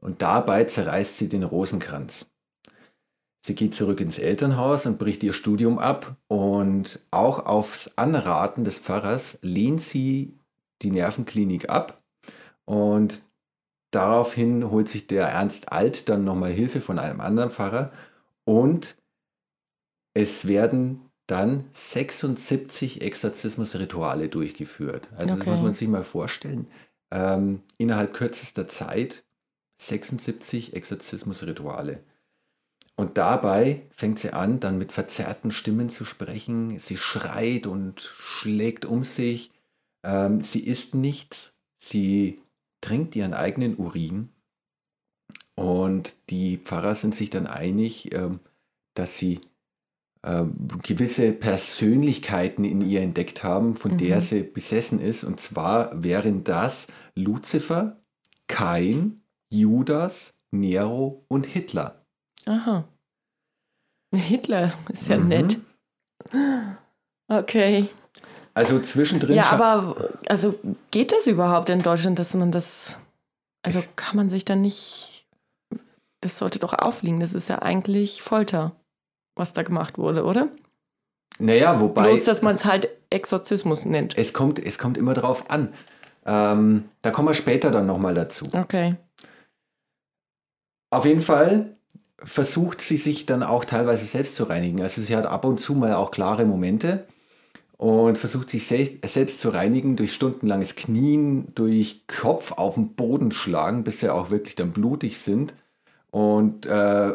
Und 0.00 0.22
dabei 0.22 0.64
zerreißt 0.64 1.18
sie 1.18 1.28
den 1.28 1.42
Rosenkranz. 1.42 2.26
Sie 3.46 3.54
geht 3.54 3.74
zurück 3.74 4.00
ins 4.00 4.18
Elternhaus 4.18 4.86
und 4.86 4.98
bricht 4.98 5.22
ihr 5.22 5.34
Studium 5.34 5.78
ab. 5.78 6.16
Und 6.28 7.00
auch 7.10 7.44
aufs 7.44 7.90
Anraten 7.96 8.64
des 8.64 8.78
Pfarrers 8.78 9.38
lehnt 9.42 9.82
sie 9.82 10.38
die 10.80 10.90
Nervenklinik 10.90 11.68
ab. 11.68 11.98
Und 12.64 13.20
daraufhin 13.90 14.70
holt 14.70 14.88
sich 14.88 15.06
der 15.06 15.26
Ernst 15.26 15.70
Alt 15.70 16.08
dann 16.08 16.24
nochmal 16.24 16.52
Hilfe 16.52 16.80
von 16.80 16.98
einem 16.98 17.20
anderen 17.20 17.50
Pfarrer. 17.50 17.92
Und 18.44 18.96
es 20.14 20.46
werden 20.46 21.10
dann 21.26 21.64
76 21.72 23.00
Exorzismusrituale 23.02 24.28
durchgeführt. 24.28 25.10
Also 25.16 25.34
okay. 25.34 25.44
das 25.44 25.54
muss 25.54 25.62
man 25.62 25.72
sich 25.72 25.88
mal 25.88 26.02
vorstellen. 26.02 26.68
Ähm, 27.10 27.62
innerhalb 27.78 28.14
kürzester 28.14 28.68
Zeit 28.68 29.24
76 29.78 30.74
Exorzismusrituale. 30.74 32.02
Und 32.96 33.18
dabei 33.18 33.82
fängt 33.90 34.20
sie 34.20 34.32
an, 34.32 34.60
dann 34.60 34.78
mit 34.78 34.92
verzerrten 34.92 35.50
Stimmen 35.50 35.88
zu 35.88 36.04
sprechen. 36.04 36.78
Sie 36.78 36.96
schreit 36.96 37.66
und 37.66 38.00
schlägt 38.00 38.84
um 38.84 39.02
sich. 39.02 39.50
Ähm, 40.04 40.42
sie 40.42 40.64
isst 40.64 40.94
nichts. 40.94 41.52
Sie 41.76 42.40
trinkt 42.80 43.16
ihren 43.16 43.34
eigenen 43.34 43.76
Urin. 43.76 44.28
Und 45.56 46.16
die 46.30 46.58
Pfarrer 46.58 46.94
sind 46.94 47.14
sich 47.14 47.30
dann 47.30 47.46
einig, 47.46 48.14
ähm, 48.14 48.40
dass 48.94 49.18
sie 49.18 49.40
gewisse 50.82 51.32
Persönlichkeiten 51.32 52.64
in 52.64 52.80
ihr 52.80 53.02
entdeckt 53.02 53.44
haben, 53.44 53.76
von 53.76 53.92
mhm. 53.92 53.98
der 53.98 54.20
sie 54.22 54.42
besessen 54.42 54.98
ist. 55.00 55.22
Und 55.22 55.38
zwar 55.38 56.02
wären 56.02 56.44
das 56.44 56.86
Luzifer, 57.14 58.00
Kain, 58.48 59.16
Judas, 59.50 60.32
Nero 60.50 61.26
und 61.28 61.46
Hitler. 61.46 62.06
Aha. 62.46 62.84
Hitler 64.14 64.72
ist 64.88 65.08
ja 65.08 65.18
mhm. 65.18 65.28
nett. 65.28 65.58
Okay. 67.28 67.88
Also 68.54 68.80
zwischendrin. 68.80 69.34
Ja, 69.34 69.50
aber 69.50 70.10
also 70.26 70.58
geht 70.90 71.12
das 71.12 71.26
überhaupt 71.26 71.68
in 71.68 71.82
Deutschland, 71.82 72.18
dass 72.18 72.32
man 72.34 72.50
das. 72.50 72.96
Also 73.62 73.82
kann 73.96 74.16
man 74.16 74.30
sich 74.30 74.44
dann 74.44 74.60
nicht. 74.60 75.26
Das 76.20 76.38
sollte 76.38 76.60
doch 76.60 76.72
aufliegen. 76.72 77.20
Das 77.20 77.34
ist 77.34 77.48
ja 77.48 77.60
eigentlich 77.60 78.22
Folter 78.22 78.72
was 79.36 79.52
da 79.52 79.62
gemacht 79.62 79.98
wurde, 79.98 80.24
oder? 80.24 80.48
Naja, 81.38 81.80
wobei. 81.80 82.04
Bloß, 82.04 82.24
dass 82.24 82.42
man 82.42 82.54
es 82.54 82.64
halt 82.64 82.88
Exorzismus 83.10 83.84
nennt. 83.84 84.16
Es 84.16 84.32
kommt, 84.32 84.64
es 84.64 84.78
kommt 84.78 84.96
immer 84.96 85.14
drauf 85.14 85.50
an. 85.50 85.72
Ähm, 86.26 86.84
da 87.02 87.10
kommen 87.10 87.28
wir 87.28 87.34
später 87.34 87.70
dann 87.70 87.86
nochmal 87.86 88.14
dazu. 88.14 88.46
Okay. 88.52 88.96
Auf 90.90 91.04
jeden 91.04 91.20
Fall 91.20 91.76
versucht 92.22 92.80
sie 92.80 92.96
sich 92.96 93.26
dann 93.26 93.42
auch 93.42 93.64
teilweise 93.64 94.04
selbst 94.04 94.36
zu 94.36 94.44
reinigen. 94.44 94.80
Also 94.80 95.02
sie 95.02 95.16
hat 95.16 95.26
ab 95.26 95.44
und 95.44 95.58
zu 95.58 95.74
mal 95.74 95.94
auch 95.94 96.10
klare 96.10 96.44
Momente. 96.44 97.06
und 97.76 98.16
versucht 98.16 98.50
sich 98.50 98.66
selbst, 98.66 99.06
selbst 99.06 99.40
zu 99.40 99.48
reinigen 99.48 99.96
durch 99.96 100.14
stundenlanges 100.14 100.76
Knien, 100.76 101.52
durch 101.54 102.06
Kopf 102.06 102.52
auf 102.52 102.74
den 102.74 102.94
Boden 102.94 103.32
schlagen, 103.32 103.82
bis 103.82 104.00
sie 104.00 104.08
auch 104.08 104.30
wirklich 104.30 104.54
dann 104.54 104.70
blutig 104.70 105.18
sind 105.18 105.54
und 106.14 106.64
äh, 106.66 107.12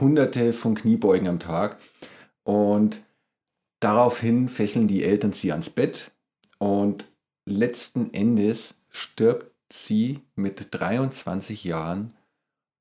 hunderte 0.00 0.52
von 0.52 0.74
Kniebeugen 0.74 1.28
am 1.28 1.38
Tag. 1.38 1.78
Und 2.42 3.00
daraufhin 3.78 4.48
fesseln 4.48 4.88
die 4.88 5.04
Eltern 5.04 5.30
sie 5.30 5.52
ans 5.52 5.70
Bett 5.70 6.10
und 6.58 7.06
letzten 7.46 8.12
Endes 8.12 8.74
stirbt 8.90 9.52
sie 9.72 10.18
mit 10.34 10.66
23 10.72 11.62
Jahren 11.62 12.14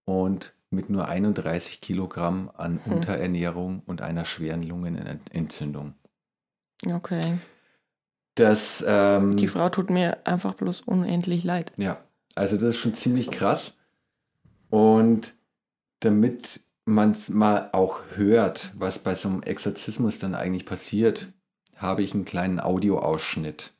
und 0.05 0.55
mit 0.71 0.89
nur 0.89 1.07
31 1.07 1.81
Kilogramm 1.81 2.49
an 2.55 2.83
hm. 2.83 2.93
Unterernährung 2.93 3.83
und 3.85 4.01
einer 4.01 4.25
schweren 4.25 4.63
Lungenentzündung. 4.63 5.93
Okay. 6.83 7.37
Das, 8.33 8.83
ähm, 8.87 9.37
Die 9.37 9.47
Frau 9.47 9.69
tut 9.69 9.91
mir 9.91 10.25
einfach 10.25 10.55
bloß 10.55 10.81
unendlich 10.81 11.43
leid. 11.43 11.71
Ja, 11.77 12.03
also 12.33 12.55
das 12.55 12.69
ist 12.69 12.77
schon 12.77 12.95
ziemlich 12.95 13.29
krass. 13.29 13.75
Und 14.71 15.35
damit 16.03 16.61
man 16.85 17.11
es 17.11 17.29
mal 17.29 17.69
auch 17.71 18.01
hört, 18.15 18.71
was 18.75 18.99
bei 18.99 19.15
so 19.15 19.29
einem 19.29 19.43
Exorzismus 19.43 20.19
dann 20.19 20.35
eigentlich 20.35 20.65
passiert, 20.65 21.31
habe 21.75 22.03
ich 22.03 22.13
einen 22.13 22.25
kleinen 22.25 22.59
Audioausschnitt. 22.59 23.73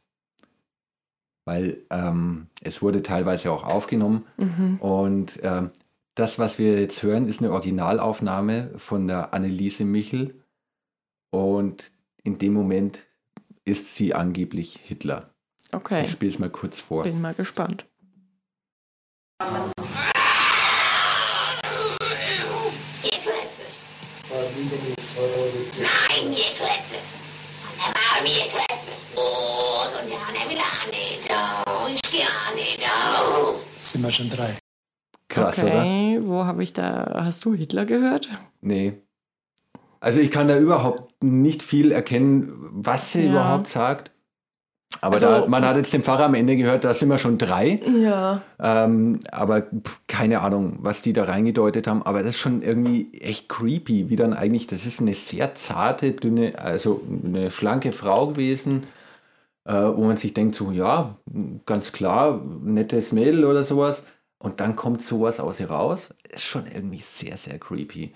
Weil 1.45 1.85
ähm, 1.89 2.47
es 2.61 2.81
wurde 2.81 3.03
teilweise 3.03 3.51
auch 3.51 3.65
aufgenommen. 3.65 4.25
Mhm. 4.37 4.77
Und 4.79 5.39
ähm, 5.43 5.71
das, 6.15 6.39
was 6.39 6.57
wir 6.59 6.79
jetzt 6.79 7.03
hören, 7.03 7.27
ist 7.27 7.41
eine 7.41 7.51
Originalaufnahme 7.51 8.71
von 8.77 9.07
der 9.07 9.33
Anneliese 9.33 9.83
Michel. 9.83 10.41
Und 11.31 11.91
in 12.23 12.37
dem 12.37 12.53
Moment 12.53 13.05
ist 13.65 13.95
sie 13.95 14.13
angeblich 14.13 14.79
Hitler. 14.81 15.33
Okay. 15.73 16.03
Ich 16.03 16.11
spiele 16.11 16.31
es 16.31 16.39
mal 16.39 16.49
kurz 16.49 16.79
vor. 16.79 17.03
Bin 17.03 17.19
mal 17.19 17.33
gespannt. 17.33 17.85
Nein, 25.79 26.31
ihr 26.31 26.51
Klötze! 26.55 26.95
Und 28.23 28.29
ihr 28.29 28.43
Klötze! 28.43 28.91
Oh, 29.17 29.83
und 29.99 30.09
ja, 30.09 30.49
will 30.49 30.57
auch 30.57 30.87
nicht. 30.91 31.29
Oh, 31.29 31.93
ich 31.93 32.01
gehe 32.09 32.21
auch 32.21 32.55
nicht. 32.55 32.79
Oh. 32.81 33.55
Sind 33.83 34.01
wir 34.01 34.11
schon 34.11 34.29
drei. 34.29 34.57
Krass, 35.27 35.57
okay, 35.57 36.19
oder? 36.19 36.27
wo 36.29 36.45
habe 36.45 36.63
ich 36.63 36.71
da. 36.71 37.21
Hast 37.25 37.43
du 37.43 37.53
Hitler 37.53 37.85
gehört? 37.85 38.29
Nee. 38.61 38.93
Also 39.99 40.21
ich 40.21 40.31
kann 40.31 40.47
da 40.47 40.57
überhaupt 40.57 41.21
nicht 41.21 41.63
viel 41.63 41.91
erkennen, 41.91 42.53
was 42.71 43.11
sie 43.11 43.25
ja. 43.25 43.31
überhaupt 43.31 43.67
sagt. 43.67 44.12
Aber 45.01 45.15
also, 45.15 45.27
da, 45.27 45.45
man 45.47 45.65
hat 45.65 45.75
jetzt 45.77 45.93
den 45.93 46.03
Pfarrer 46.03 46.25
am 46.25 46.33
Ende 46.33 46.55
gehört, 46.55 46.83
da 46.83 46.93
sind 46.93 47.09
wir 47.09 47.17
schon 47.17 47.37
drei. 47.37 47.79
Ja. 48.01 48.41
Ähm, 48.59 49.19
aber 49.31 49.61
pff, 49.61 49.99
keine 50.07 50.41
Ahnung, 50.41 50.77
was 50.81 51.01
die 51.01 51.13
da 51.13 51.23
reingedeutet 51.23 51.87
haben. 51.87 52.03
Aber 52.03 52.19
das 52.19 52.31
ist 52.31 52.37
schon 52.37 52.61
irgendwie 52.61 53.11
echt 53.19 53.49
creepy, 53.49 54.09
wie 54.09 54.15
dann 54.15 54.33
eigentlich, 54.33 54.67
das 54.67 54.85
ist 54.85 54.99
eine 54.99 55.13
sehr 55.13 55.55
zarte, 55.55 56.11
dünne, 56.11 56.59
also 56.59 57.01
eine 57.23 57.49
schlanke 57.51 57.91
Frau 57.91 58.27
gewesen, 58.27 58.83
äh, 59.65 59.73
wo 59.73 60.05
man 60.05 60.17
sich 60.17 60.33
denkt, 60.33 60.55
so, 60.55 60.71
ja, 60.71 61.17
ganz 61.65 61.91
klar, 61.91 62.41
nettes 62.63 63.11
Mädel 63.11 63.45
oder 63.45 63.63
sowas. 63.63 64.03
Und 64.37 64.59
dann 64.59 64.75
kommt 64.75 65.01
sowas 65.01 65.39
aus 65.39 65.59
ihr 65.59 65.71
raus. 65.71 66.13
Ist 66.29 66.43
schon 66.43 66.65
irgendwie 66.67 66.99
sehr, 66.99 67.37
sehr 67.37 67.57
creepy. 67.59 68.13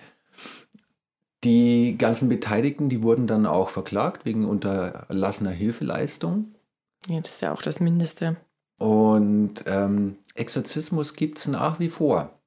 Die 1.43 1.97
ganzen 1.97 2.27
Beteiligten, 2.27 2.89
die 2.89 3.01
wurden 3.03 3.27
dann 3.27 3.45
auch 3.45 3.69
verklagt 3.69 4.25
wegen 4.25 4.43
unterlassener 4.43 5.51
Hilfeleistung. 5.51 6.53
Ja, 7.07 7.19
das 7.21 7.33
ist 7.33 7.41
ja 7.41 7.53
auch 7.53 7.61
das 7.61 7.79
Mindeste. 7.79 8.37
Und 8.77 9.63
ähm, 9.65 10.17
Exorzismus 10.35 11.13
gibt 11.13 11.39
es 11.39 11.47
nach 11.47 11.79
wie 11.79 11.89
vor. 11.89 12.37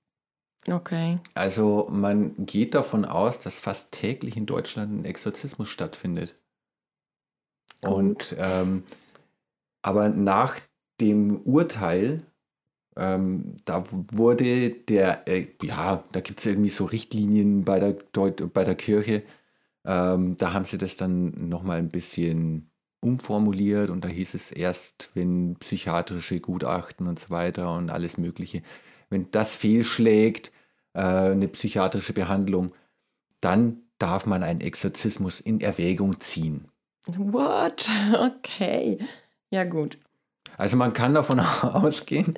Okay. 0.69 1.19
Also 1.35 1.89
man 1.91 2.47
geht 2.47 2.75
davon 2.75 3.05
aus, 3.05 3.39
dass 3.39 3.61
fast 3.61 3.93
täglich 3.93 4.37
in 4.37 4.47
Deutschland 4.47 4.93
ein 4.93 5.05
Exorzismus 5.05 5.69
stattfindet. 5.69 6.37
Gut. 7.83 7.93
Und 7.93 8.37
ähm, 8.39 8.85
aber 9.83 10.11
nach 10.11 10.61
dem 11.01 11.41
Urteil, 11.41 12.23
ähm, 12.97 13.57
da 13.65 13.85
wurde 13.91 14.71
der, 14.71 15.27
äh, 15.27 15.47
ja, 15.63 16.05
da 16.13 16.21
gibt 16.21 16.41
es 16.41 16.47
irgendwie 16.47 16.69
so 16.69 16.85
Richtlinien 16.85 17.65
bei 17.65 17.81
der, 17.81 17.95
Deut 17.95 18.53
bei 18.53 18.65
der 18.65 18.75
Kirche, 18.75 19.23
ähm, 19.85 20.37
da 20.37 20.53
haben 20.53 20.65
sie 20.65 20.77
das 20.77 20.97
dann 20.97 21.49
nochmal 21.49 21.79
ein 21.79 21.89
bisschen 21.89 22.70
umformuliert 23.01 23.91
und 23.91 24.05
da 24.05 24.09
hieß 24.09 24.35
es 24.35 24.53
erst, 24.53 25.11
wenn 25.15 25.57
psychiatrische 25.57 26.41
Gutachten 26.41 27.07
und 27.07 27.19
so 27.19 27.31
weiter 27.31 27.75
und 27.75 27.91
alles 27.91 28.19
Mögliche, 28.19 28.63
wenn 29.09 29.31
das 29.31 29.55
fehlschlägt, 29.55 30.53
äh, 30.93 31.01
eine 31.01 31.49
psychiatrische 31.49 32.13
Behandlung, 32.13 32.75
dann 33.41 33.79
darf 33.99 34.27
man 34.27 34.43
einen 34.43 34.61
Exorzismus 34.61 35.41
in 35.41 35.61
Erwägung 35.61 36.21
ziehen. 36.21 36.69
What? 37.07 37.89
Okay. 38.13 38.99
Ja, 39.51 39.65
gut. 39.65 39.99
Also 40.57 40.77
man 40.77 40.93
kann 40.93 41.15
davon 41.15 41.41
ausgehen, 41.63 42.37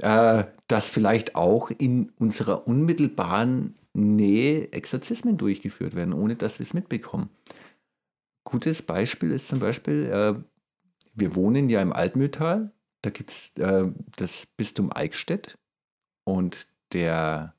äh, 0.00 0.44
dass 0.68 0.88
vielleicht 0.88 1.36
auch 1.36 1.70
in 1.70 2.12
unserer 2.18 2.66
unmittelbaren 2.66 3.76
Nähe 3.92 4.72
Exorzismen 4.72 5.36
durchgeführt 5.36 5.94
werden, 5.94 6.12
ohne 6.12 6.34
dass 6.34 6.58
wir 6.58 6.64
es 6.64 6.74
mitbekommen 6.74 7.30
gutes 8.44 8.82
Beispiel 8.82 9.30
ist 9.30 9.48
zum 9.48 9.58
Beispiel, 9.58 10.04
äh, 10.04 10.34
wir 11.14 11.34
wohnen 11.34 11.68
ja 11.68 11.80
im 11.80 11.92
Altmühltal, 11.92 12.72
da 13.02 13.10
gibt 13.10 13.30
es 13.30 13.52
äh, 13.58 13.90
das 14.16 14.46
Bistum 14.56 14.90
Eichstätt 14.94 15.58
und 16.24 16.66
der 16.92 17.54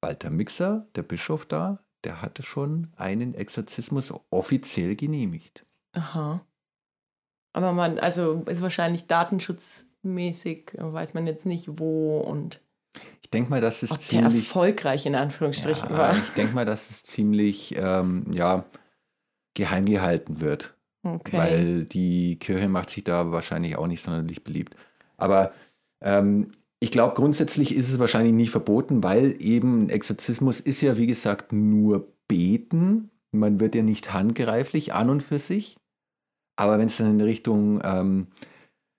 Walter 0.00 0.30
Mixer, 0.30 0.86
der 0.96 1.02
Bischof 1.02 1.46
da, 1.46 1.84
der 2.04 2.20
hatte 2.20 2.42
schon 2.42 2.88
einen 2.96 3.34
Exorzismus 3.34 4.12
offiziell 4.30 4.96
genehmigt. 4.96 5.64
Aha. 5.92 6.44
Aber 7.52 7.72
man, 7.72 7.98
also 7.98 8.42
ist 8.46 8.62
wahrscheinlich 8.62 9.06
datenschutzmäßig, 9.06 10.72
weiß 10.78 11.14
man 11.14 11.26
jetzt 11.26 11.46
nicht 11.46 11.78
wo 11.78 12.18
und. 12.18 12.60
Ich 13.22 13.30
denke 13.30 13.50
mal, 13.50 13.60
dass 13.60 13.82
es 13.82 13.90
ziemlich. 14.00 14.46
Erfolgreich 14.46 15.06
in 15.06 15.14
Anführungsstrichen 15.14 15.90
ja, 15.90 15.96
war. 15.96 16.16
Ich 16.16 16.30
denke 16.30 16.54
mal, 16.54 16.66
dass 16.66 16.90
es 16.90 17.04
ziemlich, 17.04 17.74
ähm, 17.76 18.26
ja, 18.34 18.64
geheim 19.54 19.84
gehalten 19.84 20.40
wird. 20.40 20.74
Okay. 21.02 21.36
Weil 21.36 21.84
die 21.84 22.38
Kirche 22.38 22.68
macht 22.68 22.90
sich 22.90 23.04
da 23.04 23.32
wahrscheinlich 23.32 23.76
auch 23.76 23.86
nicht 23.86 24.02
sonderlich 24.02 24.44
beliebt. 24.44 24.76
Aber 25.16 25.52
ähm, 26.00 26.50
ich 26.78 26.90
glaube, 26.90 27.14
grundsätzlich 27.14 27.74
ist 27.74 27.88
es 27.88 27.98
wahrscheinlich 27.98 28.32
nie 28.32 28.48
verboten, 28.48 29.02
weil 29.02 29.36
eben 29.40 29.88
Exorzismus 29.88 30.60
ist 30.60 30.80
ja, 30.80 30.96
wie 30.96 31.06
gesagt, 31.06 31.52
nur 31.52 32.12
beten. 32.28 33.10
Man 33.30 33.60
wird 33.60 33.74
ja 33.74 33.82
nicht 33.82 34.12
handgreiflich 34.12 34.92
an 34.92 35.10
und 35.10 35.22
für 35.22 35.38
sich. 35.38 35.76
Aber 36.56 36.78
wenn 36.78 36.86
es 36.86 36.96
dann 36.96 37.18
in 37.18 37.20
Richtung 37.20 37.80
ähm, 37.84 38.28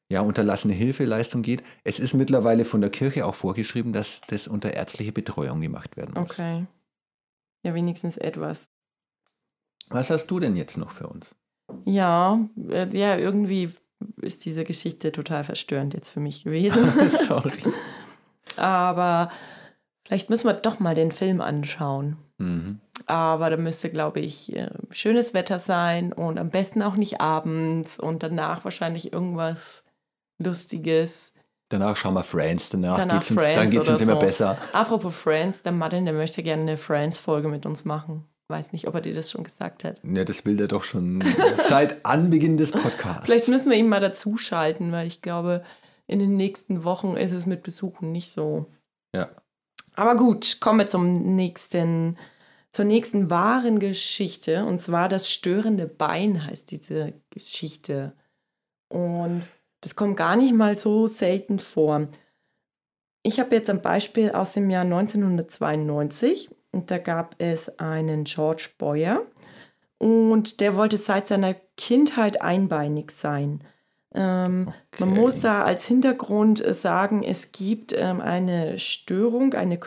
ja, 0.09 0.21
unterlassene 0.21 0.73
Hilfeleistung 0.73 1.41
geht, 1.41 1.63
es 1.83 1.99
ist 1.99 2.13
mittlerweile 2.13 2.65
von 2.65 2.81
der 2.81 2.89
Kirche 2.89 3.25
auch 3.25 3.35
vorgeschrieben, 3.35 3.93
dass 3.93 4.21
das 4.27 4.47
unter 4.47 4.73
ärztlicher 4.73 5.11
Betreuung 5.11 5.61
gemacht 5.61 5.97
werden 5.97 6.13
muss. 6.15 6.31
Okay. 6.31 6.65
Ja, 7.63 7.73
wenigstens 7.73 8.17
etwas. 8.17 8.67
Was 9.89 10.09
hast 10.09 10.27
du 10.27 10.39
denn 10.39 10.55
jetzt 10.55 10.77
noch 10.77 10.91
für 10.91 11.07
uns? 11.07 11.35
Ja, 11.85 12.39
äh, 12.69 12.87
ja, 12.97 13.17
irgendwie 13.17 13.71
ist 14.21 14.45
diese 14.45 14.63
Geschichte 14.63 15.11
total 15.11 15.43
verstörend 15.43 15.93
jetzt 15.93 16.09
für 16.09 16.19
mich 16.19 16.43
gewesen. 16.43 16.91
Sorry. 17.07 17.51
Aber 18.57 19.31
vielleicht 20.05 20.29
müssen 20.29 20.47
wir 20.47 20.53
doch 20.53 20.79
mal 20.79 20.95
den 20.95 21.11
Film 21.11 21.41
anschauen. 21.41 22.17
Mhm. 22.37 22.79
Aber 23.05 23.49
da 23.49 23.57
müsste, 23.57 23.89
glaube 23.89 24.19
ich, 24.19 24.55
äh, 24.55 24.69
schönes 24.91 25.33
Wetter 25.33 25.59
sein 25.59 26.13
und 26.13 26.39
am 26.39 26.49
besten 26.49 26.81
auch 26.81 26.95
nicht 26.95 27.21
abends 27.21 27.99
und 27.99 28.23
danach 28.23 28.63
wahrscheinlich 28.63 29.11
irgendwas 29.13 29.83
Lustiges. 30.37 31.33
Danach 31.69 31.95
schauen 31.95 32.13
wir 32.13 32.23
Friends, 32.23 32.69
danach, 32.69 32.97
danach 32.97 33.19
geht's 33.19 33.31
uns, 33.31 33.41
dann 33.41 33.69
geht 33.69 33.81
es 33.81 33.89
uns 33.89 34.01
immer 34.01 34.17
besser. 34.17 34.57
Apropos 34.73 35.15
Friends, 35.15 35.63
der 35.63 35.71
Martin, 35.71 36.05
der 36.05 36.13
möchte 36.13 36.43
gerne 36.43 36.61
eine 36.63 36.77
Friends-Folge 36.77 37.47
mit 37.47 37.65
uns 37.65 37.83
machen 37.83 38.27
weiß 38.53 38.71
nicht, 38.71 38.87
ob 38.87 38.93
er 38.93 39.01
dir 39.01 39.15
das 39.15 39.31
schon 39.31 39.43
gesagt 39.43 39.83
hat. 39.83 39.99
Ja, 40.03 40.23
das 40.23 40.45
will 40.45 40.61
er 40.61 40.67
doch 40.67 40.83
schon 40.83 41.23
seit 41.67 42.05
Anbeginn 42.05 42.55
des 42.55 42.71
Podcasts. 42.71 43.25
Vielleicht 43.25 43.47
müssen 43.47 43.71
wir 43.71 43.77
ihn 43.77 43.89
mal 43.89 43.99
dazuschalten, 43.99 44.91
weil 44.91 45.07
ich 45.07 45.21
glaube, 45.21 45.63
in 46.05 46.19
den 46.19 46.37
nächsten 46.37 46.83
Wochen 46.83 47.17
ist 47.17 47.31
es 47.31 47.47
mit 47.47 47.63
Besuchen 47.63 48.11
nicht 48.11 48.31
so. 48.31 48.67
Ja. 49.15 49.29
Aber 49.95 50.15
gut, 50.15 50.59
kommen 50.59 50.79
wir 50.79 50.87
zum 50.87 51.35
nächsten, 51.35 52.17
zur 52.71 52.85
nächsten 52.85 53.31
wahren 53.31 53.79
Geschichte. 53.79 54.65
Und 54.65 54.79
zwar 54.79 55.09
das 55.09 55.31
störende 55.31 55.87
Bein 55.87 56.45
heißt 56.45 56.69
diese 56.69 57.13
Geschichte. 57.31 58.13
Und 58.89 59.43
das 59.81 59.95
kommt 59.95 60.15
gar 60.15 60.35
nicht 60.35 60.53
mal 60.53 60.75
so 60.75 61.07
selten 61.07 61.57
vor. 61.57 62.07
Ich 63.23 63.39
habe 63.39 63.55
jetzt 63.55 63.69
ein 63.69 63.81
Beispiel 63.81 64.31
aus 64.31 64.53
dem 64.53 64.69
Jahr 64.69 64.83
1992 64.83 66.51
und 66.73 66.91
da 66.91 66.97
gab 66.97 67.35
es 67.37 67.79
einen 67.79 68.25
George 68.25 68.69
Boyer. 68.77 69.21
und 69.99 70.59
der 70.59 70.75
wollte 70.75 70.97
seit 70.97 71.27
seiner 71.29 71.53
Kindheit 71.77 72.41
einbeinig 72.41 73.11
sein. 73.11 73.63
Ähm, 74.13 74.73
Okay. 74.95 75.05
Man 75.05 75.15
muss 75.15 75.39
da 75.39 75.63
als 75.63 75.85
Hintergrund 75.87 76.63
äh, 76.63 76.73
sagen, 76.75 77.23
es 77.23 77.51
gibt 77.51 77.93
ähm, 77.97 78.21
eine 78.21 78.77
Störung, 78.77 79.53
eine 79.55 79.79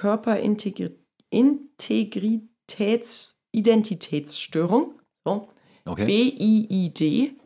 Körperintegritäts-Identitätsstörung. 3.52 4.94
So, 5.24 5.48
Okay. 5.88 6.04
BIID 6.04 7.36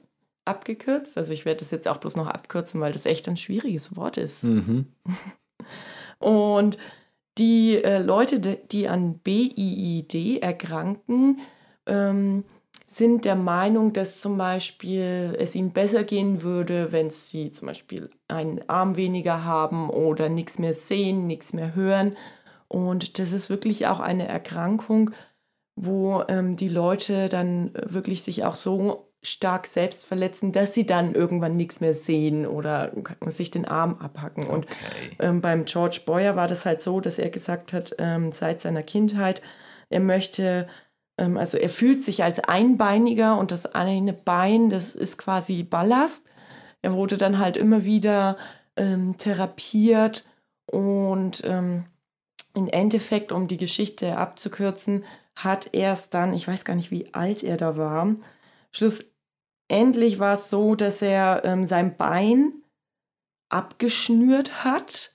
abgekürzt. 0.46 1.18
Also 1.18 1.34
ich 1.34 1.44
werde 1.44 1.58
das 1.58 1.70
jetzt 1.70 1.86
auch 1.86 1.98
bloß 1.98 2.16
noch 2.16 2.26
abkürzen, 2.26 2.80
weil 2.80 2.92
das 2.92 3.04
echt 3.04 3.28
ein 3.28 3.36
schwieriges 3.36 3.94
Wort 3.96 4.16
ist. 4.16 4.42
Mhm. 4.44 4.86
Und 6.18 6.78
die 7.38 7.82
äh, 7.82 7.98
Leute, 7.98 8.40
die- 8.40 8.88
an 8.88 9.18
BIID 9.18 10.40
erkranken, 10.42 11.40
ähm, 11.86 12.44
sind 12.86 13.24
der 13.24 13.36
Meinung, 13.36 13.92
dass 13.92 14.20
zum 14.20 14.36
Beispiel 14.36 15.36
es 15.38 15.54
ihnen 15.54 15.72
besser 15.72 16.02
gehen 16.04 16.42
würde, 16.42 16.90
wenn 16.92 17.08
sie 17.10 17.52
zum 17.52 17.68
Beispiel 17.68 18.10
einen 18.28 18.68
Arm 18.68 18.96
weniger 18.96 19.44
haben 19.44 19.90
oder 19.90 20.28
nichts 20.28 20.58
mehr 20.58 20.74
sehen, 20.74 21.26
nichts 21.26 21.52
mehr 21.52 21.74
hören. 21.76 22.16
Und 22.68 23.18
das 23.18 23.32
ist 23.32 23.48
wirklich 23.50 23.86
auch 23.86 24.00
eine 24.00 24.26
Erkrankung, 24.28 25.10
wo 25.76 26.22
ähm, 26.28 26.56
die 26.56 26.68
Leute 26.68 27.28
dann 27.28 27.74
äh, 27.74 27.92
wirklich 27.94 28.22
sich 28.22 28.44
auch 28.44 28.54
so 28.56 29.09
stark 29.22 29.66
selbst 29.66 30.06
verletzen, 30.06 30.52
dass 30.52 30.72
sie 30.72 30.86
dann 30.86 31.14
irgendwann 31.14 31.56
nichts 31.56 31.80
mehr 31.80 31.94
sehen 31.94 32.46
oder 32.46 32.92
sich 33.28 33.50
den 33.50 33.66
Arm 33.66 33.96
abhacken. 33.98 34.44
Und 34.44 34.64
Okay. 34.64 35.16
ähm, 35.18 35.40
beim 35.40 35.66
George 35.66 36.00
Boyer 36.06 36.36
war 36.36 36.48
das 36.48 36.64
halt 36.64 36.80
so, 36.80 37.00
dass 37.00 37.18
er 37.18 37.28
gesagt 37.30 37.72
hat, 37.72 37.94
ähm, 37.98 38.32
seit 38.32 38.62
seiner 38.62 38.82
Kindheit, 38.82 39.42
er 39.90 40.00
möchte, 40.00 40.68
ähm, 41.18 41.36
also 41.36 41.58
er 41.58 41.68
fühlt 41.68 42.02
sich 42.02 42.22
als 42.22 42.38
Einbeiniger 42.40 43.38
und 43.38 43.50
das 43.50 43.66
eine 43.66 44.14
Bein, 44.14 44.70
das 44.70 44.94
ist 44.94 45.18
quasi 45.18 45.62
Ballast. 45.64 46.22
Er 46.80 46.94
wurde 46.94 47.18
dann 47.18 47.38
halt 47.38 47.58
immer 47.58 47.84
wieder 47.84 48.38
ähm, 48.76 49.18
therapiert 49.18 50.24
und 50.66 51.42
ähm, 51.44 51.84
im 52.54 52.68
Endeffekt, 52.68 53.32
um 53.32 53.48
die 53.48 53.58
Geschichte 53.58 54.16
abzukürzen, 54.16 55.04
hat 55.36 55.70
er 55.72 55.92
es 55.92 56.08
dann, 56.08 56.32
ich 56.32 56.48
weiß 56.48 56.64
gar 56.64 56.74
nicht, 56.74 56.90
wie 56.90 57.12
alt 57.12 57.42
er 57.42 57.56
da 57.56 57.76
war, 57.76 58.08
schlussendlich 58.72 60.18
war 60.18 60.34
es 60.34 60.50
so, 60.50 60.74
dass 60.74 61.02
er 61.02 61.44
ähm, 61.44 61.66
sein 61.66 61.96
Bein 61.96 62.52
abgeschnürt 63.48 64.64
hat 64.64 65.14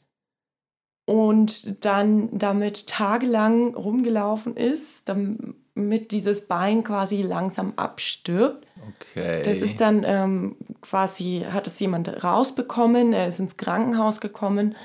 und 1.05 1.85
dann 1.85 2.37
damit 2.37 2.87
tagelang 2.87 3.75
rumgelaufen 3.75 4.57
ist, 4.57 5.07
damit 5.07 6.11
dieses 6.11 6.47
Bein 6.47 6.83
quasi 6.83 7.21
langsam 7.21 7.73
abstirbt. 7.75 8.65
Okay. 8.89 9.43
Das 9.43 9.61
ist 9.61 9.79
dann 9.79 10.03
ähm, 10.05 10.57
quasi, 10.81 11.45
hat 11.49 11.67
es 11.67 11.79
jemand 11.79 12.23
rausbekommen, 12.23 13.13
er 13.13 13.27
ist 13.27 13.39
ins 13.39 13.57
Krankenhaus 13.57 14.19
gekommen 14.19 14.75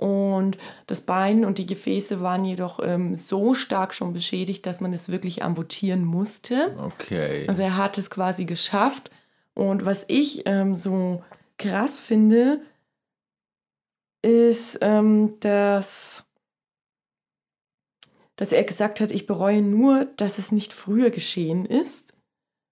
und 0.00 0.56
das 0.86 1.02
Bein 1.02 1.44
und 1.44 1.58
die 1.58 1.66
Gefäße 1.66 2.22
waren 2.22 2.46
jedoch 2.46 2.80
ähm, 2.82 3.16
so 3.16 3.52
stark 3.52 3.92
schon 3.92 4.14
beschädigt, 4.14 4.64
dass 4.64 4.80
man 4.80 4.94
es 4.94 5.10
wirklich 5.10 5.42
amputieren 5.42 6.06
musste. 6.06 6.74
okay. 6.78 7.44
Also 7.46 7.60
er 7.60 7.76
hat 7.76 7.98
es 7.98 8.08
quasi 8.08 8.46
geschafft. 8.46 9.10
Und 9.52 9.84
was 9.84 10.06
ich 10.08 10.44
ähm, 10.46 10.78
so 10.78 11.22
krass 11.58 12.00
finde, 12.00 12.62
ist, 14.22 14.78
ähm, 14.80 15.38
dass, 15.40 16.24
dass 18.36 18.52
er 18.52 18.64
gesagt 18.64 19.00
hat, 19.00 19.10
ich 19.10 19.26
bereue 19.26 19.60
nur, 19.60 20.06
dass 20.16 20.38
es 20.38 20.50
nicht 20.50 20.72
früher 20.72 21.10
geschehen 21.10 21.66
ist. 21.66 22.14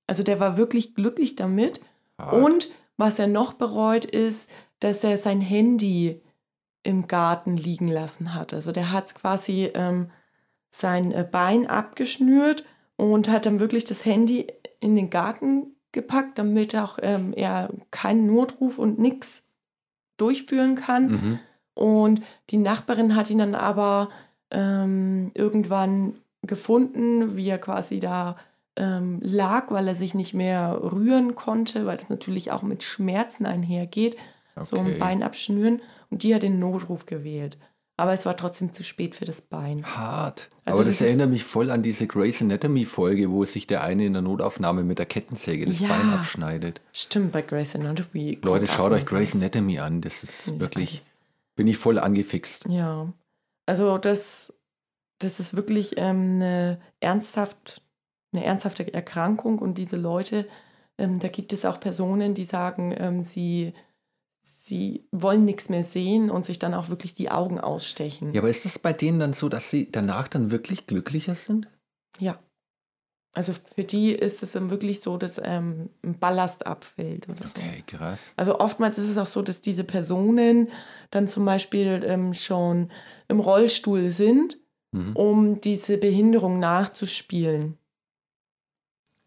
Also 0.07 0.23
der 0.23 0.41
war 0.41 0.57
wirklich 0.57 0.95
glücklich 0.95 1.37
damit. 1.37 1.83
Hart. 2.19 2.33
Und 2.33 2.69
was 2.97 3.19
er 3.19 3.27
noch 3.27 3.53
bereut, 3.53 4.07
ist, 4.07 4.49
dass 4.81 5.05
er 5.05 5.19
sein 5.19 5.43
Handy 5.43 6.23
im 6.83 7.07
Garten 7.07 7.57
liegen 7.57 7.89
lassen 7.89 8.35
hat. 8.35 8.55
Also 8.55 8.73
der 8.73 8.93
hat 8.93 9.15
quasi 9.15 9.71
ähm, 9.75 10.11
sein 10.71 11.13
äh, 11.13 11.27
Bein 11.31 11.67
abgeschnürt 11.67 12.65
und 12.97 13.29
hat 13.29 13.47
dann 13.47 13.61
wirklich 13.61 13.85
das 13.85 14.05
Handy 14.05 14.47
in 14.81 14.95
den 14.95 15.11
Garten 15.11 15.77
gepackt, 15.93 16.39
damit 16.39 16.77
auch 16.77 16.99
ähm, 17.03 17.33
er 17.35 17.71
keinen 17.91 18.27
Notruf 18.27 18.79
und 18.79 18.99
nichts 18.99 19.43
durchführen 20.17 20.77
kann. 20.77 21.11
Mhm. 21.11 21.39
Und 21.75 22.23
die 22.51 22.57
Nachbarin 22.59 23.15
hat 23.15 23.31
ihn 23.31 23.39
dann 23.39 23.55
aber 23.55 24.11
ähm, 24.51 25.31
irgendwann 25.35 26.15
gefunden, 26.43 27.37
wie 27.37 27.49
er 27.49 27.59
quasi 27.59 28.01
da 28.01 28.37
ähm, 28.77 29.21
lag, 29.23 29.71
weil 29.71 29.89
er 29.89 29.95
sich 29.95 30.15
nicht 30.15 30.35
mehr 30.35 30.79
rühren 30.83 31.35
konnte, 31.35 31.87
weil 31.87 31.97
das 31.97 32.09
natürlich 32.09 32.51
auch 32.53 32.63
mit 32.63 32.83
Schmerzen 32.83 33.47
einhergeht, 33.47 34.17
so 34.61 34.77
Okay. 34.77 34.93
ein 34.95 34.99
Bein 34.99 35.23
abschnüren. 35.23 35.81
Und 36.11 36.23
die 36.23 36.35
hat 36.35 36.43
den 36.43 36.59
Notruf 36.59 37.07
gewählt. 37.07 37.59
Aber 37.97 38.13
es 38.13 38.25
war 38.25 38.37
trotzdem 38.37 38.73
zu 38.73 38.85
spät 38.85 39.17
für 39.17 39.25
das 39.25 39.41
Bein. 39.41 39.85
Hart. 39.85 40.49
Also 40.65 40.79
Aber 40.79 40.89
das 40.89 41.01
erinnert 41.01 41.31
mich 41.31 41.43
voll 41.43 41.69
an 41.69 41.83
diese 41.83 42.07
Grey's 42.07 42.41
Anatomy-Folge, 42.41 43.31
wo 43.33 43.45
sich 43.45 43.67
der 43.67 43.83
eine 43.83 44.05
in 44.07 44.13
der 44.13 44.23
Notaufnahme 44.23 44.85
mit 44.85 45.01
der 45.01 45.07
Kettensäge 45.07 45.67
das 45.67 45.81
Ja. 45.81 45.89
Bein 45.89 46.11
abschneidet. 46.11 46.81
Stimmt, 46.93 47.33
bei 47.33 47.43
Grey's 47.43 47.75
Anatomy. 47.75 48.39
Leute, 48.43 48.69
schaut 48.69 48.93
euch 48.93 49.05
Grey's 49.05 49.31
raus. 49.35 49.41
Anatomy 49.43 49.81
an. 49.81 50.01
Das 50.01 50.23
ist 50.23 50.47
Ja, 50.47 50.61
wirklich, 50.61 51.03
bin 51.57 51.67
ich 51.67 51.77
voll 51.77 51.99
angefixt. 51.99 52.67
Ja, 52.69 53.13
also 53.67 53.99
das, 53.99 54.53
das 55.19 55.41
ist 55.41 55.55
wirklich 55.57 55.95
ähm, 55.97 56.37
eine, 56.37 56.81
ernsthaft, 57.01 57.83
eine 58.33 58.45
ernsthafte 58.45 58.95
Erkrankung 58.95 59.59
und 59.59 59.77
diese 59.77 59.97
Leute, 59.97 60.47
ähm, 60.99 61.19
da 61.19 61.27
gibt 61.27 61.53
es 61.53 61.65
auch 61.65 61.81
Personen, 61.81 62.35
die 62.35 62.45
sagen, 62.45 62.95
ähm, 62.97 63.25
sie, 63.25 63.73
sie 64.69 65.07
wollen 65.13 65.45
nichts 65.45 65.69
mehr 65.69 65.83
sehen 65.85 66.31
und 66.31 66.45
sich 66.45 66.59
dann 66.59 66.75
auch 66.75 66.89
wirklich 66.89 67.15
die 67.15 67.31
Augen 67.31 67.59
ausstechen. 67.59 68.33
Ja, 68.33 68.41
aber 68.41 68.51
ist 68.51 68.65
das 68.65 68.79
bei 68.79 68.93
denen 68.93 69.19
dann 69.19 69.33
so, 69.33 69.49
dass 69.49 69.71
sie 69.71 69.91
danach 69.91 70.29
dann 70.29 70.51
wirklich 70.51 70.87
glücklicher 70.87 71.35
sind? 71.35 71.69
Ja. 72.19 72.39
Also 73.35 73.53
für 73.75 73.85
die 73.85 74.13
ist 74.13 74.43
es 74.43 74.53
dann 74.53 74.71
wirklich 74.71 75.01
so, 75.01 75.17
dass 75.19 75.39
ähm, 75.43 75.91
ein 76.03 76.19
Ballast 76.19 76.67
abfällt 76.67 77.29
oder 77.29 77.47
so. 77.47 77.51
Okay, 77.57 77.85
krass. 77.87 78.33
Also 78.37 78.59
oftmals 78.59 78.99
ist 78.99 79.09
es 79.09 79.19
auch 79.19 79.27
so, 79.27 79.43
dass 79.43 79.61
diese 79.61 79.85
Personen 79.85 80.71
dann 81.11 81.29
zum 81.29 81.45
Beispiel 81.45 82.03
ähm, 82.07 82.33
schon 82.35 82.91
im 83.29 83.41
Rollstuhl 83.41 84.09
sind 84.11 84.59
Mhm. 84.91 85.15
um 85.17 85.61
diese 85.61 85.99
Behinderung 85.99 86.59
nachzuspielen. 86.59 87.77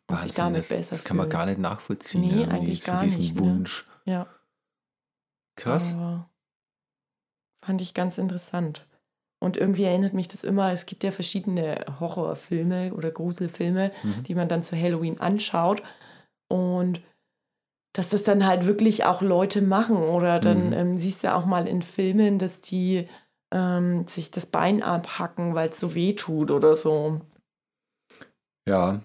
Und 0.07 0.19
sich 0.21 0.29
Wahnsinn, 0.31 0.35
damit 0.35 0.57
das, 0.63 0.67
besser 0.69 0.95
das 0.95 1.03
kann 1.03 1.17
man 1.17 1.25
fühlen. 1.25 1.31
gar 1.37 1.45
nicht 1.45 1.59
nachvollziehen. 1.59 2.21
Nee, 2.21 2.29
irgendwie, 2.31 2.49
eigentlich 2.51 2.83
gar 2.83 3.03
diesen 3.03 3.21
nicht, 3.21 3.35
ne? 3.35 3.41
Wunsch. 3.41 3.85
Ja. 4.05 4.25
Krass. 5.55 5.93
Aber 5.93 6.29
fand 7.63 7.81
ich 7.81 7.93
ganz 7.93 8.17
interessant. 8.17 8.87
Und 9.39 9.57
irgendwie 9.57 9.83
erinnert 9.83 10.13
mich 10.13 10.27
das 10.27 10.43
immer, 10.43 10.71
es 10.71 10.85
gibt 10.85 11.03
ja 11.03 11.11
verschiedene 11.11 11.83
Horrorfilme 11.99 12.93
oder 12.93 13.09
Gruselfilme, 13.11 13.91
Mhm. 14.03 14.23
die 14.23 14.35
man 14.35 14.47
dann 14.47 14.61
zu 14.63 14.75
Halloween 14.75 15.19
anschaut. 15.19 15.81
Und 16.47 17.01
dass 17.93 18.09
das 18.09 18.23
dann 18.23 18.45
halt 18.45 18.65
wirklich 18.65 19.03
auch 19.03 19.21
Leute 19.21 19.61
machen. 19.61 19.97
Oder 19.97 20.39
dann 20.39 20.67
Mhm. 20.67 20.73
ähm, 20.73 20.99
siehst 20.99 21.23
du 21.23 21.33
auch 21.33 21.45
mal 21.45 21.67
in 21.67 21.81
Filmen, 21.81 22.39
dass 22.39 22.61
die 22.61 23.07
ähm, 23.51 24.07
sich 24.07 24.31
das 24.31 24.45
Bein 24.45 24.81
abhacken, 24.81 25.55
weil 25.55 25.69
es 25.69 25.79
so 25.79 25.93
weh 25.93 26.13
tut 26.13 26.51
oder 26.51 26.75
so. 26.75 27.19
Ja. 28.67 29.01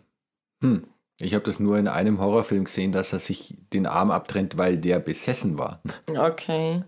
Hm. 0.63 0.87
Ich 1.19 1.33
habe 1.35 1.45
das 1.45 1.59
nur 1.59 1.79
in 1.79 1.89
einem 1.89 2.21
Horrorfilm 2.21 2.65
gesehen, 2.65 2.93
dass 2.93 3.13
er 3.13 3.19
sich 3.21 3.57
den 3.73 3.87
Arm 3.87 4.11
abtrennt, 4.11 4.59
weil 4.59 4.77
der 4.77 4.99
besessen 4.99 5.59
war. 5.59 5.81
Okay. 6.09 6.85